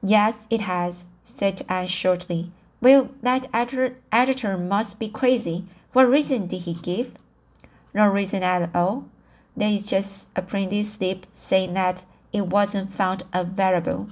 Yes, 0.00 0.38
it 0.50 0.60
has, 0.60 1.04
said 1.24 1.62
Anne 1.68 1.88
shortly. 1.88 2.52
Well, 2.80 3.10
that 3.22 3.48
editor, 3.52 3.96
editor 4.12 4.56
must 4.56 5.00
be 5.00 5.08
crazy. 5.08 5.64
What 5.92 6.08
reason 6.08 6.46
did 6.46 6.60
he 6.60 6.74
give? 6.74 7.14
No 7.98 8.06
reason 8.06 8.44
at 8.44 8.70
all. 8.76 9.08
There 9.56 9.72
is 9.72 9.90
just 9.90 10.28
a 10.36 10.40
printed 10.40 10.86
slip 10.86 11.26
saying 11.32 11.74
that 11.74 12.04
it 12.32 12.46
wasn't 12.46 12.92
found 12.92 13.24
available. 13.32 14.10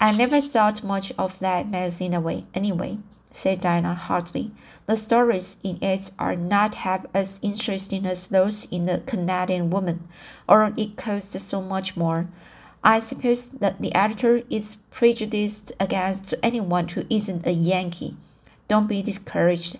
I 0.00 0.12
never 0.12 0.40
thought 0.40 0.82
much 0.82 1.12
of 1.18 1.38
that 1.40 1.68
magazine 1.68 2.14
away 2.14 2.46
anyway, 2.54 2.96
said 3.30 3.60
Dinah 3.60 3.92
heartily. 3.92 4.52
The 4.86 4.96
stories 4.96 5.58
in 5.62 5.76
it 5.82 6.12
are 6.18 6.34
not 6.34 6.76
half 6.76 7.04
as 7.12 7.40
interesting 7.42 8.06
as 8.06 8.28
those 8.28 8.66
in 8.70 8.86
the 8.86 9.02
Canadian 9.04 9.68
Woman, 9.68 10.08
or 10.48 10.72
it 10.74 10.96
costs 10.96 11.42
so 11.42 11.60
much 11.60 11.98
more. 11.98 12.28
I 12.82 13.00
suppose 13.00 13.48
that 13.48 13.82
the 13.82 13.94
editor 13.94 14.44
is 14.48 14.78
prejudiced 14.90 15.72
against 15.78 16.32
anyone 16.42 16.88
who 16.88 17.04
isn't 17.10 17.46
a 17.46 17.52
Yankee. 17.52 18.16
Don't 18.66 18.86
be 18.86 19.02
discouraged, 19.02 19.76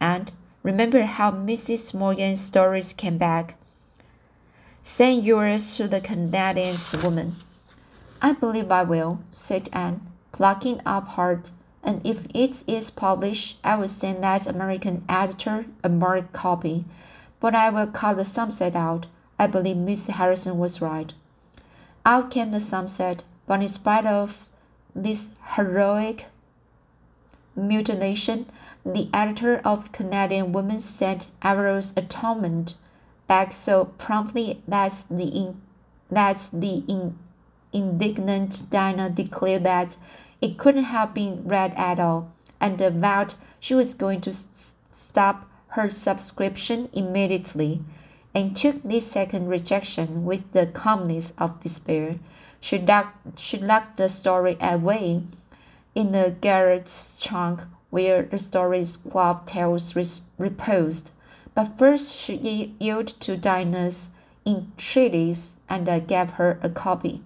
and 0.00 0.32
remember 0.64 1.02
how 1.02 1.30
Mrs. 1.30 1.94
Morgan's 1.94 2.40
stories 2.40 2.92
came 2.92 3.18
back. 3.18 3.54
Send 4.82 5.22
yours 5.22 5.76
to 5.76 5.86
the 5.86 6.00
Canadian 6.00 6.76
woman. 7.00 7.36
I 8.20 8.32
believe 8.32 8.72
I 8.72 8.82
will, 8.82 9.20
said 9.30 9.68
Anne, 9.72 10.00
plucking 10.32 10.80
up 10.84 11.06
heart. 11.08 11.52
And 11.82 12.04
if 12.04 12.26
it 12.34 12.64
is 12.66 12.90
published, 12.90 13.58
I 13.62 13.76
will 13.76 13.88
send 13.88 14.24
that 14.24 14.46
American 14.46 15.04
editor 15.08 15.66
a 15.84 15.88
marked 15.88 16.32
copy. 16.32 16.86
But 17.38 17.54
I 17.54 17.68
will 17.70 17.86
cut 17.86 18.16
the 18.16 18.24
sunset 18.24 18.74
out. 18.74 19.06
I 19.38 19.46
believe 19.46 19.76
Miss 19.76 20.06
Harrison 20.06 20.58
was 20.58 20.80
right. 20.80 21.12
Out 22.06 22.30
came 22.30 22.50
the 22.50 22.60
sunset, 22.60 23.24
but 23.46 23.60
in 23.60 23.68
spite 23.68 24.06
of 24.06 24.46
this 24.94 25.28
heroic 25.56 26.26
mutilation, 27.56 28.46
the 28.84 29.08
editor 29.12 29.60
of 29.64 29.92
Canadian 29.92 30.52
Women 30.52 30.80
sent 30.80 31.28
Averil's 31.42 31.92
atonement 31.96 32.74
back 33.26 33.52
so 33.52 33.86
promptly 33.86 34.62
that 34.68 35.04
the 35.10 35.26
in, 35.26 35.60
that 36.10 36.48
the 36.52 36.84
in, 36.86 37.18
indignant 37.72 38.70
Dinah 38.70 39.10
declared 39.10 39.64
that 39.64 39.96
it 40.40 40.58
couldn't 40.58 40.84
have 40.84 41.14
been 41.14 41.46
read 41.46 41.72
at 41.76 41.98
all, 41.98 42.30
and 42.60 42.78
vowed 42.78 43.34
she 43.58 43.74
was 43.74 43.94
going 43.94 44.20
to 44.22 44.34
stop 44.92 45.48
her 45.68 45.88
subscription 45.88 46.88
immediately 46.92 47.82
and 48.34 48.56
took 48.56 48.82
this 48.82 49.10
second 49.10 49.48
rejection 49.48 50.24
with 50.24 50.52
the 50.52 50.66
calmness 50.66 51.32
of 51.38 51.62
despair. 51.62 52.18
She 52.60 52.78
locked, 52.78 53.38
she 53.38 53.58
locked 53.58 53.96
the 53.96 54.08
story 54.08 54.56
away 54.60 55.22
in 55.94 56.12
the 56.12 56.34
garret's 56.40 57.20
trunk 57.20 57.62
where 57.90 58.22
the 58.22 58.38
story's 58.38 58.96
cloth 58.96 59.46
tales 59.46 59.94
reposed. 60.38 61.10
But 61.54 61.78
first 61.78 62.16
she 62.16 62.74
yielded 62.80 63.20
to 63.20 63.36
Dinah's 63.36 64.08
entreaties 64.44 65.54
and 65.68 65.88
I 65.88 66.00
gave 66.00 66.30
her 66.30 66.58
a 66.62 66.68
copy. 66.68 67.22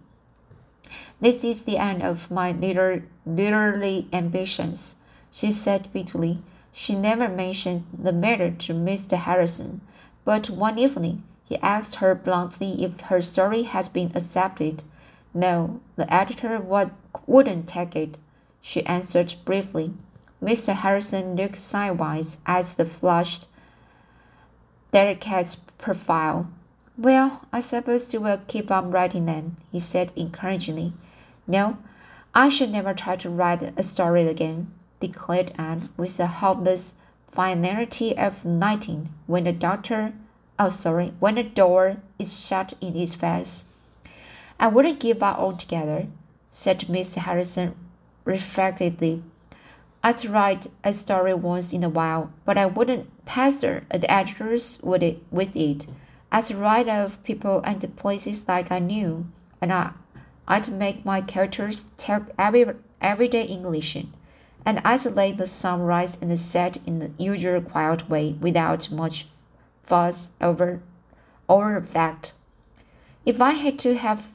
This 1.21 1.43
is 1.43 1.65
the 1.65 1.79
end 1.79 2.03
of 2.03 2.31
my 2.31 2.53
liter 2.53 3.05
literary 3.27 4.07
ambitions, 4.13 4.97
she 5.31 5.51
said 5.51 5.93
bitterly. 5.93 6.43
She 6.73 6.95
never 6.95 7.29
mentioned 7.29 7.87
the 7.93 8.13
matter 8.13 8.51
to 8.51 8.73
Mr. 8.73 9.17
Harrison. 9.17 9.81
But 10.25 10.51
one 10.51 10.79
evening, 10.79 11.25
he 11.45 11.59
asked 11.59 11.97
her 11.97 12.15
bluntly 12.15 12.85
if 12.85 13.01
her 13.01 13.21
story 13.21 13.63
had 13.63 13.93
been 13.93 14.13
accepted. 14.15 14.83
No, 15.35 15.81
the 15.97 16.13
editor 16.13 16.61
would, 16.61 16.91
wouldn't 17.27 17.67
take 17.67 17.97
it, 17.97 18.19
she 18.61 18.85
answered 18.87 19.35
briefly. 19.45 19.93
Mr. 20.43 20.75
Harrison 20.75 21.35
looked 21.35 21.59
sidewise 21.59 22.39
at 22.47 22.67
the 22.77 22.85
flushed, 22.85 23.47
delicate 24.93 25.57
profile. 25.79 26.49
Well, 26.97 27.43
I 27.53 27.61
suppose 27.61 28.13
you 28.13 28.21
will 28.21 28.41
keep 28.47 28.71
on 28.71 28.91
writing 28.91 29.27
them, 29.27 29.57
he 29.73 29.81
said 29.81 30.13
encouragingly. 30.17 30.93
No, 31.47 31.79
I 32.35 32.49
should 32.49 32.71
never 32.71 32.95
try 32.95 33.17
to 33.17 33.31
write 33.31 33.73
a 33.77 33.83
story 33.83 34.27
again, 34.29 34.73
declared 35.01 35.53
Anne 35.57 35.89
with 35.97 36.19
a 36.21 36.27
hopeless 36.27 36.95
finality 37.31 38.17
of 38.17 38.45
nineteen 38.45 39.11
when 39.27 39.45
the 39.45 39.53
doctor, 39.53 40.13
oh 40.59 40.71
sorry, 40.71 41.15
when 41.21 41.37
the 41.37 41.43
door 41.43 41.99
is 42.19 42.39
shut 42.39 42.75
in 42.81 42.95
his 42.95 43.15
face. 43.15 43.65
I 44.61 44.69
wouldn't 44.69 45.01
give 45.01 45.23
up 45.23 45.39
altogether, 45.39 46.07
said 46.49 46.81
Mr. 46.81 47.19
Harrison 47.19 47.75
reflectively. 48.29 49.23
I'd 50.05 50.25
write 50.27 50.67
a 50.85 50.93
story 50.93 51.33
once 51.33 51.73
in 51.73 51.83
a 51.83 51.89
while, 51.89 52.31
but 52.45 52.59
I 52.59 52.67
wouldn't 52.67 53.25
pester 53.25 53.85
the 53.91 54.11
editors 54.11 54.79
with 54.83 55.03
it. 55.03 55.23
With 55.31 55.57
it. 55.57 55.87
I'd 56.31 56.51
write 56.51 56.89
of 56.89 57.23
people 57.25 57.63
and 57.65 57.97
places 57.97 58.47
like 58.47 58.71
I 58.71 58.81
knew, 58.81 59.27
and 59.63 59.73
I, 59.73 59.93
I'd 60.47 60.69
make 60.71 61.07
my 61.07 61.23
characters 61.23 61.85
talk 61.97 62.31
every, 62.39 62.67
everyday 63.01 63.45
English 63.45 63.97
and 64.67 64.83
isolate 64.85 65.39
the 65.39 65.47
sunrise 65.47 66.19
and 66.21 66.31
the 66.31 66.37
set 66.37 66.77
in 66.87 66.99
the 66.99 67.11
usual 67.17 67.63
quiet 67.63 68.11
way 68.11 68.37
without 68.41 68.91
much 68.91 69.27
fuss 69.83 70.29
over 70.41 70.83
over 71.49 71.81
fact. 71.81 72.35
If 73.25 73.41
I 73.41 73.53
had 73.53 73.79
to 73.79 73.97
have 73.97 74.27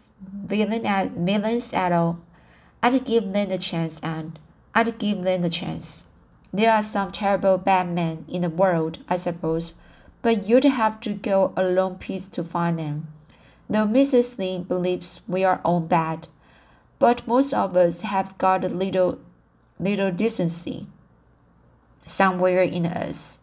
villain 0.47 0.83
at 0.87 1.11
villains 1.11 1.71
at 1.73 1.91
all, 1.91 2.19
I'd 2.83 3.05
give 3.05 3.31
them 3.31 3.47
the 3.47 3.57
chance 3.57 4.01
and 4.03 4.37
I'd 4.75 4.99
give 4.99 5.23
them 5.23 5.41
the 5.41 5.49
chance. 5.49 6.03
There 6.51 6.69
are 6.69 6.83
some 6.83 7.11
terrible 7.11 7.57
bad 7.57 7.87
men 7.87 8.25
in 8.27 8.41
the 8.41 8.49
world, 8.49 8.99
I 9.07 9.15
suppose, 9.15 9.73
but 10.21 10.49
you'd 10.49 10.65
have 10.65 10.99
to 11.01 11.13
go 11.13 11.53
a 11.55 11.63
long 11.63 11.95
piece 11.95 12.27
to 12.27 12.43
find 12.43 12.77
them. 12.77 13.07
Though 13.69 13.87
Mrs. 13.87 14.37
Lin 14.37 14.63
believes 14.63 15.21
we 15.29 15.45
are 15.45 15.61
all 15.63 15.79
bad, 15.79 16.27
but 16.99 17.25
most 17.25 17.53
of 17.53 17.77
us 17.77 18.01
have 18.01 18.37
got 18.37 18.65
a 18.65 18.69
little 18.69 19.17
little 19.79 20.11
decency 20.11 20.87
somewhere 22.05 22.63
in 22.63 22.85
us. 22.85 23.39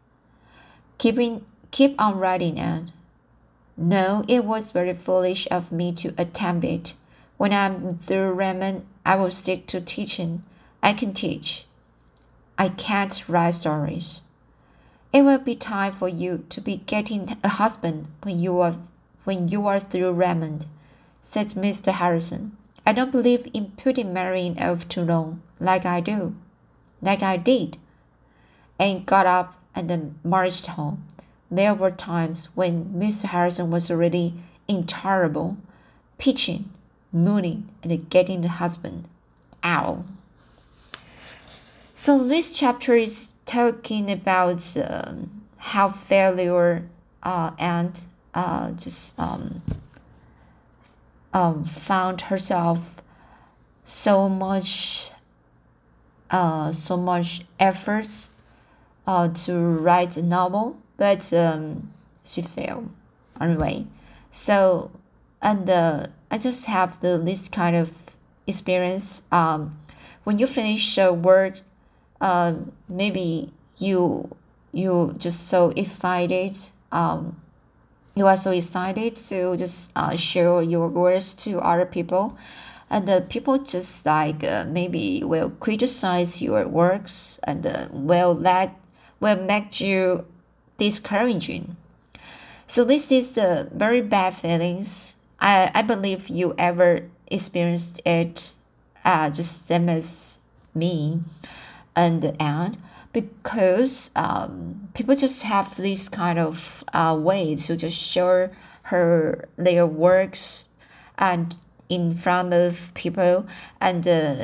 Keeping 0.99 1.47
keep 1.71 1.95
on 1.99 2.19
writing 2.19 2.59
and 2.59 2.93
no, 3.75 4.23
it 4.29 4.45
was 4.45 4.71
very 4.71 4.93
foolish 4.93 5.49
of 5.51 5.73
me 5.73 5.93
to 5.95 6.13
attempt 6.19 6.67
it. 6.67 6.93
When 7.39 7.55
I'm 7.55 7.97
through 7.97 8.33
Raymond, 8.33 8.85
I 9.05 9.17
will 9.17 9.31
stick 9.31 9.67
to 9.69 9.81
teaching. 9.81 10.43
I 10.83 10.93
can 10.93 11.13
teach. 11.13 11.67
I 12.59 12.69
can't 12.69 13.25
write 13.29 13.55
stories. 13.55 14.23
It 15.13 15.23
will 15.23 15.39
be 15.39 15.57
time 15.57 15.93
for 15.93 16.09
you 16.09 16.45
to 16.51 16.61
be 16.61 16.77
getting 16.77 17.37
a 17.43 17.49
husband 17.49 18.09
when 18.23 18.39
you 18.39 18.61
are 18.61 18.77
when 19.25 19.49
you 19.49 19.67
are 19.67 19.79
through 19.79 20.13
Raymond, 20.13 20.67
said 21.21 21.51
Mr. 21.51 21.93
Harrison. 21.93 22.57
I 22.87 22.93
don't 22.93 23.13
believe 23.13 23.49
in 23.53 23.73
putting 23.77 24.13
marrying 24.13 24.59
off 24.61 24.89
too 24.89 25.03
long, 25.03 25.43
like 25.59 25.85
I 25.85 26.01
do, 26.01 26.35
like 27.03 27.23
I 27.23 27.37
did. 27.37 27.77
And 28.79 29.05
got 29.05 29.27
up 29.27 29.61
and 29.75 29.91
then 29.91 30.19
marched 30.25 30.67
home. 30.67 31.05
There 31.51 31.75
were 31.75 31.91
times 31.91 32.49
when 32.55 32.87
Mr. 32.87 33.25
Harrison 33.25 33.71
was 33.71 33.91
already 33.91 34.35
intolerable, 34.69 35.57
pitching, 36.19 36.71
mooning, 37.13 37.69
and 37.83 38.11
getting 38.11 38.41
the 38.43 38.49
husband. 38.49 39.09
Ow. 39.65 40.05
So 41.95 42.19
this 42.27 42.55
chapter 42.55 42.95
is 42.95 43.33
talking 43.45 44.11
about 44.11 44.77
um, 44.77 45.43
how 45.57 45.91
failure 45.91 46.89
uh, 47.23 47.51
and 47.59 48.01
uh, 48.33 48.71
just 48.73 49.19
um, 49.19 49.63
um, 51.35 51.65
found 51.65 52.23
herself 52.23 53.03
so 53.85 54.29
much 54.29 55.11
uh, 56.31 56.71
so 56.71 56.97
much 56.97 57.43
efforts 57.59 58.31
uh, 59.07 59.29
to 59.29 59.59
write 59.59 60.17
a 60.17 60.23
novel, 60.23 60.79
but 60.97 61.33
um, 61.33 61.93
she 62.25 62.41
failed 62.41 62.89
anyway. 63.41 63.85
So 64.31 64.93
and 65.43 65.69
uh, 65.69 66.07
I 66.31 66.39
just 66.39 66.67
have 66.67 67.01
the 67.01 67.19
this 67.19 67.49
kind 67.49 67.77
of 67.77 67.93
experience. 68.47 69.23
Um, 69.31 69.79
when 70.25 70.39
you 70.39 70.47
finish 70.47 70.99
a 70.99 71.13
word 71.13 71.61
uh, 72.21 72.55
maybe 72.89 73.53
you 73.79 74.31
you 74.73 75.15
just 75.19 75.49
so 75.49 75.71
excited 75.71 76.57
um, 76.93 77.41
you 78.15 78.27
are 78.27 78.37
so 78.37 78.51
excited 78.51 79.17
to 79.17 79.57
just 79.57 79.91
uh, 79.97 80.15
share 80.17 80.63
your 80.63 80.89
words 80.89 81.33
to 81.35 81.59
other 81.61 81.87
people 81.87 82.37
and 82.91 83.09
the 83.09 83.25
people 83.29 83.59
just 83.59 84.05
like 84.05 84.45
uh, 84.45 84.65
maybe 84.69 85.23
will 85.25 85.51
criticize 85.51 86.43
your 86.43 86.67
works 86.69 87.41
and 87.45 87.65
uh, 87.67 87.89
will 87.91 88.35
that 88.35 88.79
will 89.19 89.41
make 89.43 89.81
you 89.81 90.25
discouraging 90.79 91.77
so 92.67 92.85
this 92.85 93.11
is 93.11 93.37
a 93.37 93.69
very 93.73 94.01
bad 94.01 94.35
feelings 94.37 95.15
i 95.41 95.71
i 95.75 95.83
believe 95.83 96.29
you 96.29 96.55
ever 96.59 97.09
experienced 97.29 98.01
it 98.05 98.55
uh, 99.05 99.31
just 99.31 99.67
same 99.67 99.89
as 99.89 100.39
me 100.75 101.21
and 101.97 102.37
and 102.39 102.77
because 103.13 104.11
um, 104.15 104.89
people 104.95 105.17
just 105.17 105.43
have 105.43 105.77
this 105.77 106.09
kind 106.09 106.39
of 106.39 106.85
uh, 106.93 107.19
way 107.21 107.57
to 107.57 107.77
just 107.77 107.97
show 107.97 108.49
her 108.85 109.49
their 109.57 109.87
works 109.87 110.69
and 111.19 111.57
in 111.89 112.15
front 112.15 112.55
of 112.55 112.93
people 112.95 113.47
and 113.81 114.07
uh, 114.07 114.37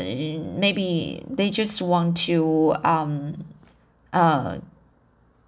maybe 0.58 1.24
they 1.30 1.48
just 1.48 1.80
want 1.80 2.16
to 2.16 2.74
um, 2.82 3.44
uh, 4.12 4.58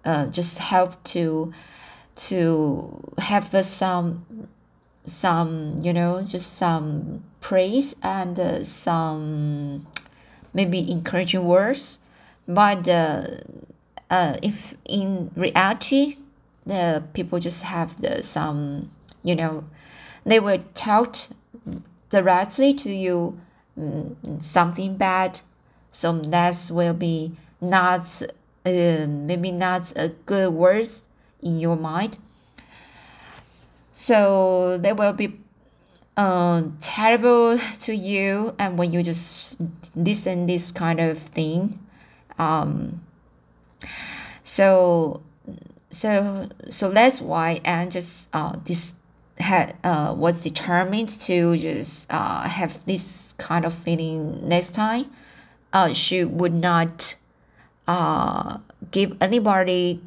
uh, 0.05 0.27
just 0.27 0.57
help 0.59 1.03
to 1.03 1.53
to 2.15 3.13
have 3.17 3.65
some 3.65 4.25
some 5.09 5.75
you 5.81 5.93
know 5.93 6.21
just 6.21 6.57
some 6.57 7.23
praise 7.41 7.95
and 8.01 8.39
uh, 8.39 8.63
some 8.63 9.87
maybe 10.53 10.91
encouraging 10.91 11.45
words, 11.45 11.99
but 12.47 12.87
uh, 12.87 13.27
uh, 14.09 14.37
if 14.41 14.73
in 14.85 15.31
reality, 15.35 16.17
the 16.65 17.03
people 17.13 17.39
just 17.39 17.63
have 17.63 18.01
the 18.01 18.23
some, 18.23 18.89
you 19.23 19.35
know, 19.35 19.63
they 20.25 20.39
will 20.39 20.63
talk 20.73 21.15
directly 22.09 22.73
to 22.73 22.91
you 22.91 23.39
mm, 23.79 24.43
something 24.43 24.97
bad, 24.97 25.41
so 25.91 26.19
that 26.19 26.69
will 26.71 26.93
be 26.93 27.31
not 27.61 28.21
uh, 28.65 29.05
maybe 29.07 29.51
not 29.51 29.93
a 29.95 30.09
good 30.25 30.53
words 30.53 31.07
in 31.41 31.59
your 31.59 31.75
mind. 31.75 32.17
So 33.99 34.77
they 34.77 34.93
will 34.93 35.11
be 35.11 35.37
uh, 36.15 36.63
terrible 36.79 37.59
to 37.81 37.93
you 37.93 38.55
and 38.57 38.77
when 38.79 38.93
you 38.93 39.03
just 39.03 39.57
listen 39.93 40.45
this 40.45 40.71
kind 40.71 41.01
of 41.01 41.17
thing 41.17 41.79
um, 42.37 43.01
so 44.41 45.21
so 45.91 46.47
so 46.69 46.89
that's 46.91 47.19
why 47.19 47.59
and 47.65 47.91
just 47.91 48.29
uh, 48.31 48.55
this 48.63 48.95
had 49.37 49.75
uh, 49.83 50.15
was 50.17 50.39
determined 50.39 51.09
to 51.27 51.57
just 51.57 52.07
uh, 52.09 52.43
have 52.47 52.79
this 52.85 53.33
kind 53.37 53.65
of 53.65 53.73
feeling 53.73 54.47
next 54.47 54.71
time. 54.71 55.11
Uh, 55.73 55.91
she 55.91 56.23
would 56.23 56.53
not 56.53 57.15
uh, 57.85 58.59
give 58.91 59.17
anybody 59.21 60.01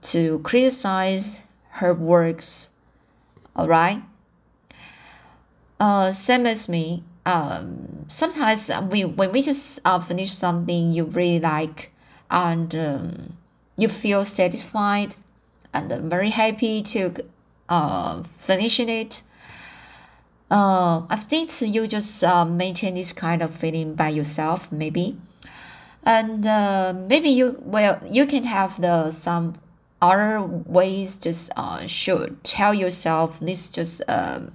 to 0.00 0.38
criticize 0.40 1.42
her 1.72 1.92
works 1.92 2.69
all 3.56 3.68
right 3.68 4.02
uh, 5.80 6.12
same 6.12 6.46
as 6.46 6.68
me. 6.68 7.02
Um, 7.26 8.04
sometimes 8.08 8.70
we 8.90 9.04
when 9.04 9.32
we 9.32 9.42
just 9.42 9.80
uh, 9.84 9.98
finish 10.00 10.32
something 10.32 10.90
you 10.92 11.04
really 11.04 11.40
like, 11.40 11.92
and 12.30 12.74
um, 12.74 13.36
you 13.76 13.88
feel 13.88 14.24
satisfied 14.24 15.16
and 15.72 15.90
very 16.10 16.30
happy 16.30 16.82
to 16.82 17.14
uh, 17.68 18.22
finishing 18.38 18.88
it. 18.88 19.22
Uh, 20.50 21.06
I 21.08 21.16
think 21.16 21.50
you 21.62 21.86
just 21.86 22.24
uh, 22.24 22.44
maintain 22.44 22.94
this 22.94 23.12
kind 23.12 23.40
of 23.40 23.50
feeling 23.54 23.94
by 23.94 24.08
yourself, 24.08 24.70
maybe, 24.72 25.16
and 26.04 26.44
uh, 26.44 26.92
maybe 26.94 27.28
you 27.30 27.56
well 27.64 28.00
you 28.04 28.26
can 28.26 28.44
have 28.44 28.80
the 28.80 29.10
some 29.12 29.54
other 30.02 30.42
ways 30.42 31.16
just 31.16 31.50
uh 31.56 31.86
should 31.86 32.42
tell 32.42 32.72
yourself 32.72 33.38
this 33.40 33.70
just 33.70 34.02
um 34.08 34.52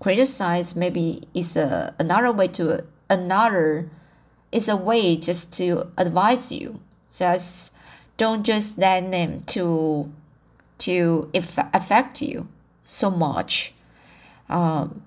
criticize 0.00 0.74
maybe 0.74 1.22
is 1.34 1.56
a 1.56 1.94
another 1.98 2.32
way 2.32 2.48
to 2.48 2.84
another 3.10 3.90
is 4.52 4.68
a 4.68 4.76
way 4.76 5.16
just 5.16 5.52
to 5.52 5.86
advise 5.96 6.50
you. 6.50 6.80
Just 7.14 7.72
don't 8.16 8.44
just 8.44 8.78
let 8.78 9.10
them 9.10 9.40
to 9.40 10.10
to 10.78 11.30
affect 11.34 12.22
you 12.22 12.48
so 12.84 13.10
much. 13.10 13.74
Um, 14.48 15.02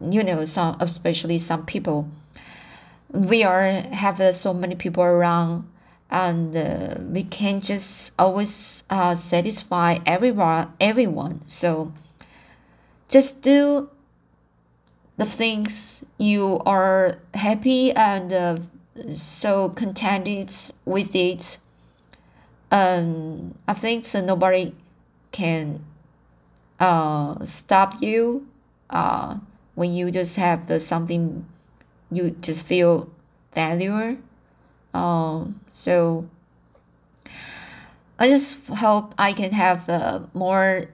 you 0.00 0.22
know 0.22 0.44
some 0.44 0.76
especially 0.80 1.38
some 1.38 1.64
people. 1.66 2.08
We 3.12 3.42
are 3.42 3.64
have 3.64 4.20
uh, 4.20 4.32
so 4.32 4.54
many 4.54 4.76
people 4.76 5.02
around 5.02 5.68
and 6.10 6.56
uh, 6.56 6.96
we 7.08 7.22
can't 7.22 7.62
just 7.62 8.12
always 8.18 8.84
uh, 8.90 9.14
satisfy 9.14 9.98
everyone 10.04 10.72
everyone. 10.80 11.42
So 11.46 11.92
just 13.08 13.40
do 13.42 13.90
the 15.16 15.26
things 15.26 16.04
you 16.18 16.60
are 16.66 17.18
happy 17.34 17.92
and 17.92 18.32
uh, 18.32 18.56
so 19.14 19.68
contented 19.70 20.52
with 20.84 21.14
it. 21.14 21.58
Um, 22.72 23.54
I 23.68 23.74
think 23.74 24.06
so 24.06 24.20
nobody 24.20 24.74
can 25.32 25.84
uh, 26.78 27.44
stop 27.44 28.00
you 28.02 28.48
uh, 28.88 29.38
when 29.74 29.92
you 29.92 30.10
just 30.10 30.36
have 30.36 30.66
the 30.66 30.80
something 30.80 31.44
you 32.10 32.30
just 32.40 32.62
feel 32.62 33.10
value 33.54 34.18
uh, 34.94 35.44
so 35.72 36.28
I 38.18 38.28
just 38.28 38.58
hope 38.68 39.14
I 39.18 39.32
can 39.32 39.52
have 39.52 39.88
uh, 39.88 40.20
more 40.34 40.86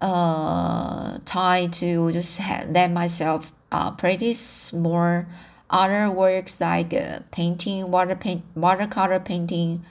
uh, 0.00 1.18
time 1.24 1.70
to 1.70 2.12
just 2.12 2.40
let 2.40 2.90
myself 2.90 3.52
uh, 3.70 3.92
practice 3.92 4.72
more 4.72 5.26
other 5.70 6.10
works 6.10 6.60
like 6.60 6.92
uh, 6.92 7.20
painting, 7.30 7.90
water 7.90 8.14
paint, 8.14 8.42
watercolor 8.54 9.20
painting. 9.20 9.84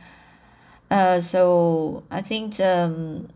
Uh, 0.91 1.19
so 1.19 2.03
I 2.11 2.21
think 2.21 2.59
um, 2.59 3.29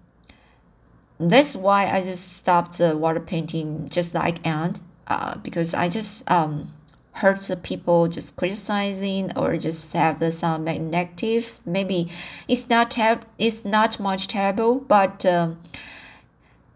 that's 1.20 1.56
why 1.56 1.88
I 1.88 2.02
just 2.02 2.34
stopped 2.38 2.80
uh, 2.80 2.96
water 2.98 3.20
painting 3.20 3.90
just 3.90 4.14
like 4.14 4.46
Ant, 4.46 4.80
uh, 5.08 5.38
because 5.40 5.74
I 5.74 5.90
just 5.90 6.30
um 6.30 6.70
heard 7.18 7.42
the 7.42 7.56
people 7.56 8.08
just 8.08 8.36
criticizing 8.36 9.32
or 9.36 9.58
just 9.58 9.94
have 9.94 10.20
the 10.20 10.32
some 10.32 10.66
negative. 10.66 11.60
Maybe 11.66 12.10
it's 12.48 12.70
not 12.70 12.92
ter- 12.92 13.22
it's 13.38 13.66
not 13.66 14.00
much 14.00 14.28
terrible, 14.28 14.80
but 14.82 15.26
um, 15.26 15.60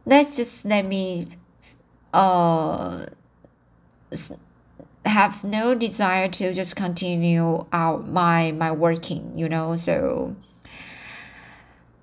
let's 0.05 0.35
just 0.35 0.65
let 0.65 0.85
me 0.85 1.27
uh 2.13 3.05
have 5.05 5.43
no 5.43 5.73
desire 5.73 6.27
to 6.27 6.53
just 6.53 6.75
continue 6.75 7.65
out 7.71 8.07
my 8.07 8.51
my 8.51 8.71
working 8.71 9.31
you 9.35 9.49
know 9.49 9.75
so 9.75 10.35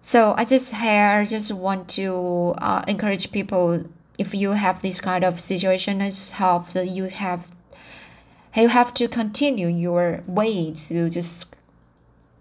so 0.00 0.34
i 0.36 0.44
just 0.44 0.74
here 0.74 1.24
just 1.24 1.52
want 1.52 1.88
to 1.88 2.54
uh, 2.58 2.82
encourage 2.88 3.30
people 3.30 3.84
if 4.18 4.34
you 4.34 4.50
have 4.52 4.82
this 4.82 5.00
kind 5.00 5.22
of 5.22 5.38
situation 5.38 6.00
as 6.02 6.30
help 6.30 6.66
that 6.70 6.88
you 6.88 7.04
have 7.04 7.50
you 8.56 8.68
have 8.68 8.94
to 8.94 9.08
continue 9.08 9.68
your 9.68 10.22
way 10.26 10.72
to 10.72 11.10
just 11.10 11.56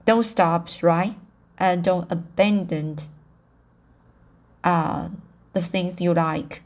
don't 0.06 0.24
stop 0.24 0.70
right? 0.82 1.16
And 1.60 1.84
don't 1.84 2.12
abandon 2.12 2.98
uh, 4.64 5.10
the 5.54 5.62
things 5.62 6.00
you 6.00 6.14
like. 6.14 6.62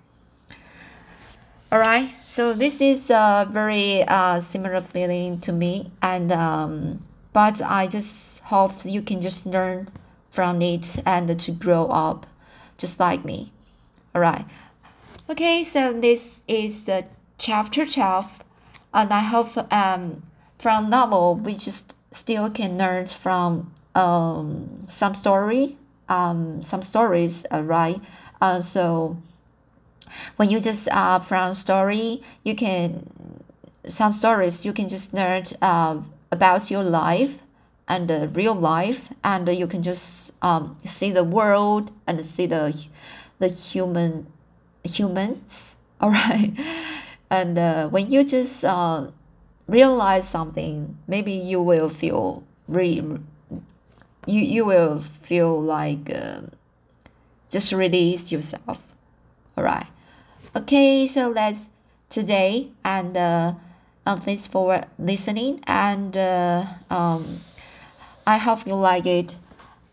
All 1.71 1.79
right 1.79 2.13
so 2.27 2.53
this 2.53 2.81
is 2.81 3.09
a 3.09 3.47
very 3.49 4.03
uh, 4.03 4.41
similar 4.41 4.81
feeling 4.81 5.39
to 5.41 5.53
me 5.53 5.91
and 6.01 6.31
um, 6.31 7.05
but 7.31 7.61
i 7.61 7.87
just 7.87 8.39
hope 8.41 8.83
you 8.83 9.01
can 9.01 9.21
just 9.21 9.45
learn 9.45 9.87
from 10.29 10.61
it 10.61 10.97
and 11.05 11.39
to 11.39 11.51
grow 11.51 11.85
up 11.87 12.25
just 12.77 12.99
like 12.99 13.23
me. 13.23 13.53
All 14.13 14.21
right 14.21 14.45
okay 15.29 15.63
so 15.63 15.93
this 15.93 16.43
is 16.45 16.83
the 16.83 17.05
chapter 17.37 17.85
12 17.85 18.43
and 18.93 19.11
i 19.13 19.19
hope 19.19 19.73
um, 19.73 20.23
from 20.57 20.89
novel 20.89 21.35
we 21.35 21.55
just 21.55 21.93
still 22.11 22.49
can 22.49 22.77
learn 22.77 23.07
from 23.07 23.73
um, 23.95 24.85
some 24.89 25.15
story 25.15 25.77
um, 26.11 26.61
some 26.61 26.83
stories 26.83 27.45
uh, 27.51 27.63
right? 27.63 27.99
Uh, 28.41 28.61
so 28.61 29.17
when 30.35 30.49
you 30.49 30.59
just 30.59 30.89
uh 30.89 31.19
from 31.19 31.53
story 31.53 32.21
you 32.43 32.53
can 32.53 33.07
some 33.87 34.11
stories 34.11 34.65
you 34.65 34.73
can 34.73 34.89
just 34.89 35.13
learn 35.13 35.43
uh, 35.61 35.97
about 36.31 36.69
your 36.69 36.83
life 36.83 37.39
and 37.87 38.09
the 38.09 38.27
real 38.27 38.53
life 38.53 39.09
and 39.23 39.47
you 39.47 39.67
can 39.67 39.81
just 39.81 40.31
um, 40.41 40.77
see 40.83 41.11
the 41.11 41.23
world 41.23 41.91
and 42.05 42.25
see 42.25 42.45
the 42.45 42.85
the 43.39 43.47
human 43.47 44.27
humans 44.83 45.77
all 46.01 46.09
right 46.11 46.53
and 47.31 47.57
uh, 47.57 47.89
when 47.89 48.11
you 48.11 48.23
just 48.23 48.65
uh, 48.65 49.07
realize 49.67 50.29
something 50.29 50.97
maybe 51.07 51.31
you 51.33 51.61
will 51.63 51.89
feel 51.89 52.43
re 52.67 53.01
you, 54.27 54.41
you 54.41 54.65
will 54.65 55.01
feel 55.23 55.59
like 55.61 56.11
uh, 56.13 56.41
just 57.49 57.71
release 57.71 58.31
yourself 58.31 58.83
all 59.57 59.63
right 59.63 59.87
Okay, 60.55 61.07
so 61.07 61.31
that's 61.33 61.69
today, 62.09 62.71
and 62.83 63.15
uh, 63.15 63.53
um, 64.05 64.19
thanks 64.19 64.47
for 64.47 64.83
listening, 64.99 65.63
and 65.65 66.17
uh, 66.17 66.65
um, 66.89 67.39
I 68.27 68.37
hope 68.37 68.67
you 68.67 68.75
like 68.75 69.05
it. 69.05 69.35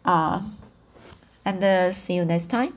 Uh, 0.04 0.42
and 1.44 1.62
uh, 1.62 1.92
see 1.92 2.14
you 2.14 2.24
next 2.24 2.46
time. 2.48 2.74